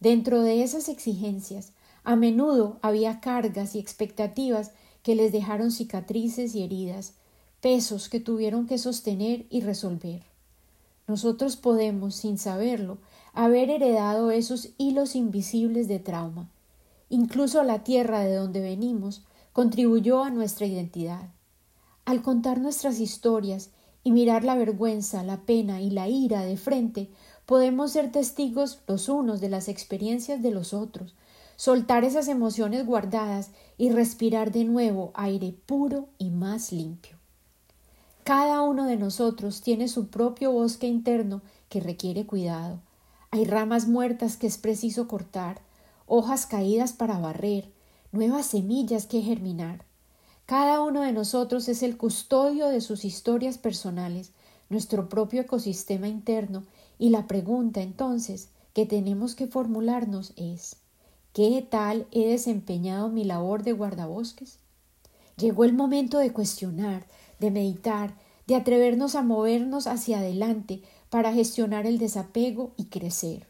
Dentro 0.00 0.42
de 0.42 0.62
esas 0.62 0.90
exigencias, 0.90 1.72
a 2.04 2.14
menudo 2.14 2.78
había 2.82 3.20
cargas 3.20 3.74
y 3.74 3.78
expectativas 3.78 4.72
que 5.02 5.14
les 5.14 5.32
dejaron 5.32 5.70
cicatrices 5.70 6.54
y 6.54 6.62
heridas, 6.62 7.14
pesos 7.60 8.08
que 8.08 8.20
tuvieron 8.20 8.66
que 8.66 8.78
sostener 8.78 9.46
y 9.50 9.60
resolver. 9.60 10.22
Nosotros 11.06 11.56
podemos, 11.56 12.14
sin 12.14 12.38
saberlo, 12.38 12.98
haber 13.32 13.70
heredado 13.70 14.30
esos 14.30 14.70
hilos 14.78 15.14
invisibles 15.14 15.88
de 15.88 15.98
trauma. 15.98 16.48
Incluso 17.08 17.62
la 17.62 17.82
tierra 17.84 18.20
de 18.20 18.34
donde 18.34 18.60
venimos 18.60 19.22
contribuyó 19.52 20.22
a 20.22 20.30
nuestra 20.30 20.66
identidad. 20.66 21.28
Al 22.04 22.22
contar 22.22 22.60
nuestras 22.60 23.00
historias 23.00 23.70
y 24.02 24.12
mirar 24.12 24.44
la 24.44 24.54
vergüenza, 24.54 25.22
la 25.22 25.38
pena 25.42 25.80
y 25.80 25.90
la 25.90 26.08
ira 26.08 26.42
de 26.42 26.56
frente, 26.56 27.10
podemos 27.44 27.92
ser 27.92 28.12
testigos 28.12 28.80
los 28.86 29.08
unos 29.08 29.40
de 29.40 29.48
las 29.48 29.68
experiencias 29.68 30.40
de 30.40 30.50
los 30.52 30.72
otros, 30.72 31.14
soltar 31.56 32.04
esas 32.04 32.28
emociones 32.28 32.86
guardadas 32.86 33.50
y 33.76 33.90
respirar 33.90 34.52
de 34.52 34.64
nuevo 34.64 35.10
aire 35.14 35.54
puro 35.66 36.08
y 36.16 36.30
más 36.30 36.72
limpio. 36.72 37.19
Cada 38.24 38.62
uno 38.62 38.86
de 38.86 38.96
nosotros 38.96 39.62
tiene 39.62 39.88
su 39.88 40.08
propio 40.08 40.52
bosque 40.52 40.86
interno 40.86 41.40
que 41.68 41.80
requiere 41.80 42.26
cuidado. 42.26 42.80
Hay 43.30 43.44
ramas 43.44 43.88
muertas 43.88 44.36
que 44.36 44.46
es 44.46 44.58
preciso 44.58 45.08
cortar, 45.08 45.60
hojas 46.06 46.46
caídas 46.46 46.92
para 46.92 47.18
barrer, 47.18 47.70
nuevas 48.12 48.46
semillas 48.46 49.06
que 49.06 49.22
germinar. 49.22 49.84
Cada 50.46 50.82
uno 50.82 51.02
de 51.02 51.12
nosotros 51.12 51.68
es 51.68 51.82
el 51.82 51.96
custodio 51.96 52.66
de 52.68 52.80
sus 52.80 53.04
historias 53.04 53.56
personales, 53.56 54.32
nuestro 54.68 55.08
propio 55.08 55.42
ecosistema 55.42 56.08
interno, 56.08 56.64
y 56.98 57.10
la 57.10 57.26
pregunta 57.26 57.80
entonces 57.80 58.48
que 58.74 58.84
tenemos 58.84 59.34
que 59.34 59.46
formularnos 59.46 60.32
es 60.36 60.76
¿qué 61.32 61.66
tal 61.68 62.06
he 62.10 62.26
desempeñado 62.26 63.08
mi 63.08 63.24
labor 63.24 63.62
de 63.62 63.72
guardabosques? 63.72 64.58
Llegó 65.36 65.64
el 65.64 65.72
momento 65.72 66.18
de 66.18 66.32
cuestionar, 66.32 67.06
de 67.40 67.50
meditar, 67.50 68.14
de 68.46 68.54
atrevernos 68.54 69.14
a 69.14 69.22
movernos 69.22 69.86
hacia 69.86 70.18
adelante 70.18 70.82
para 71.08 71.32
gestionar 71.32 71.86
el 71.86 71.98
desapego 71.98 72.70
y 72.76 72.84
crecer. 72.84 73.46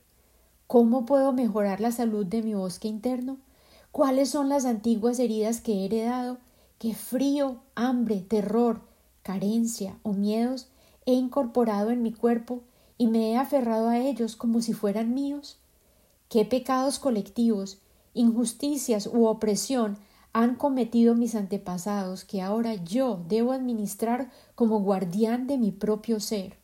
¿Cómo 0.67 1.05
puedo 1.05 1.33
mejorar 1.33 1.81
la 1.81 1.93
salud 1.93 2.25
de 2.25 2.43
mi 2.43 2.55
bosque 2.55 2.89
interno? 2.89 3.39
¿Cuáles 3.93 4.31
son 4.31 4.49
las 4.49 4.65
antiguas 4.65 5.19
heridas 5.19 5.61
que 5.61 5.73
he 5.73 5.85
heredado? 5.87 6.39
¿Qué 6.79 6.95
frío, 6.95 7.57
hambre, 7.75 8.21
terror, 8.21 8.81
carencia 9.23 9.97
o 10.03 10.13
miedos 10.13 10.69
he 11.07 11.13
incorporado 11.13 11.91
en 11.91 12.03
mi 12.03 12.13
cuerpo 12.13 12.61
y 12.99 13.09
me 13.09 13.33
he 13.33 13.37
aferrado 13.37 13.89
a 13.89 13.99
ellos 13.99 14.37
como 14.37 14.63
si 14.63 14.73
fueran 14.73 15.13
míos? 15.13 15.59
¿Qué 16.29 16.45
pecados 16.45 16.99
colectivos, 16.99 17.79
injusticias 18.15 19.09
u 19.09 19.27
opresión 19.27 19.99
han 20.33 20.55
cometido 20.55 21.15
mis 21.15 21.35
antepasados 21.35 22.25
que 22.25 22.43
ahora 22.43 22.75
yo 22.75 23.25
debo 23.29 23.53
administrar 23.53 24.31
como 24.55 24.81
guardián 24.81 25.47
de 25.47 25.59
mi 25.59 25.73
propio 25.73 26.21
ser. 26.21 26.57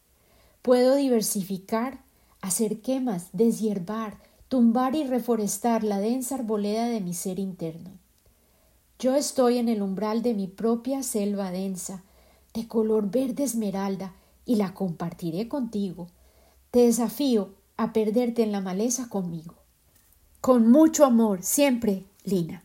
Puedo 0.63 0.95
diversificar, 0.95 2.01
hacer 2.41 2.81
quemas, 2.81 3.29
deshiervar, 3.33 4.19
tumbar 4.49 4.95
y 4.95 5.05
reforestar 5.05 5.83
la 5.83 5.99
densa 5.99 6.37
arboleda 6.37 6.87
de 6.87 7.01
mi 7.01 7.15
ser 7.15 7.39
interno. 7.39 7.91
Yo 8.99 9.15
estoy 9.15 9.59
en 9.59 9.69
el 9.69 9.83
umbral 9.83 10.23
de 10.23 10.35
mi 10.35 10.47
propia 10.47 11.03
selva 11.03 11.51
densa, 11.51 12.03
de 12.55 12.67
color 12.67 13.11
verde 13.11 13.45
esmeralda, 13.45 14.15
y 14.47 14.55
la 14.55 14.73
compartiré 14.73 15.49
contigo. 15.49 16.07
Te 16.71 16.81
desafío 16.81 17.51
a 17.77 17.93
perderte 17.93 18.43
en 18.45 18.53
la 18.53 18.61
maleza 18.61 19.09
conmigo. 19.09 19.55
Con 20.41 20.71
mucho 20.71 21.05
amor, 21.05 21.43
siempre, 21.43 22.05
Lina. 22.25 22.63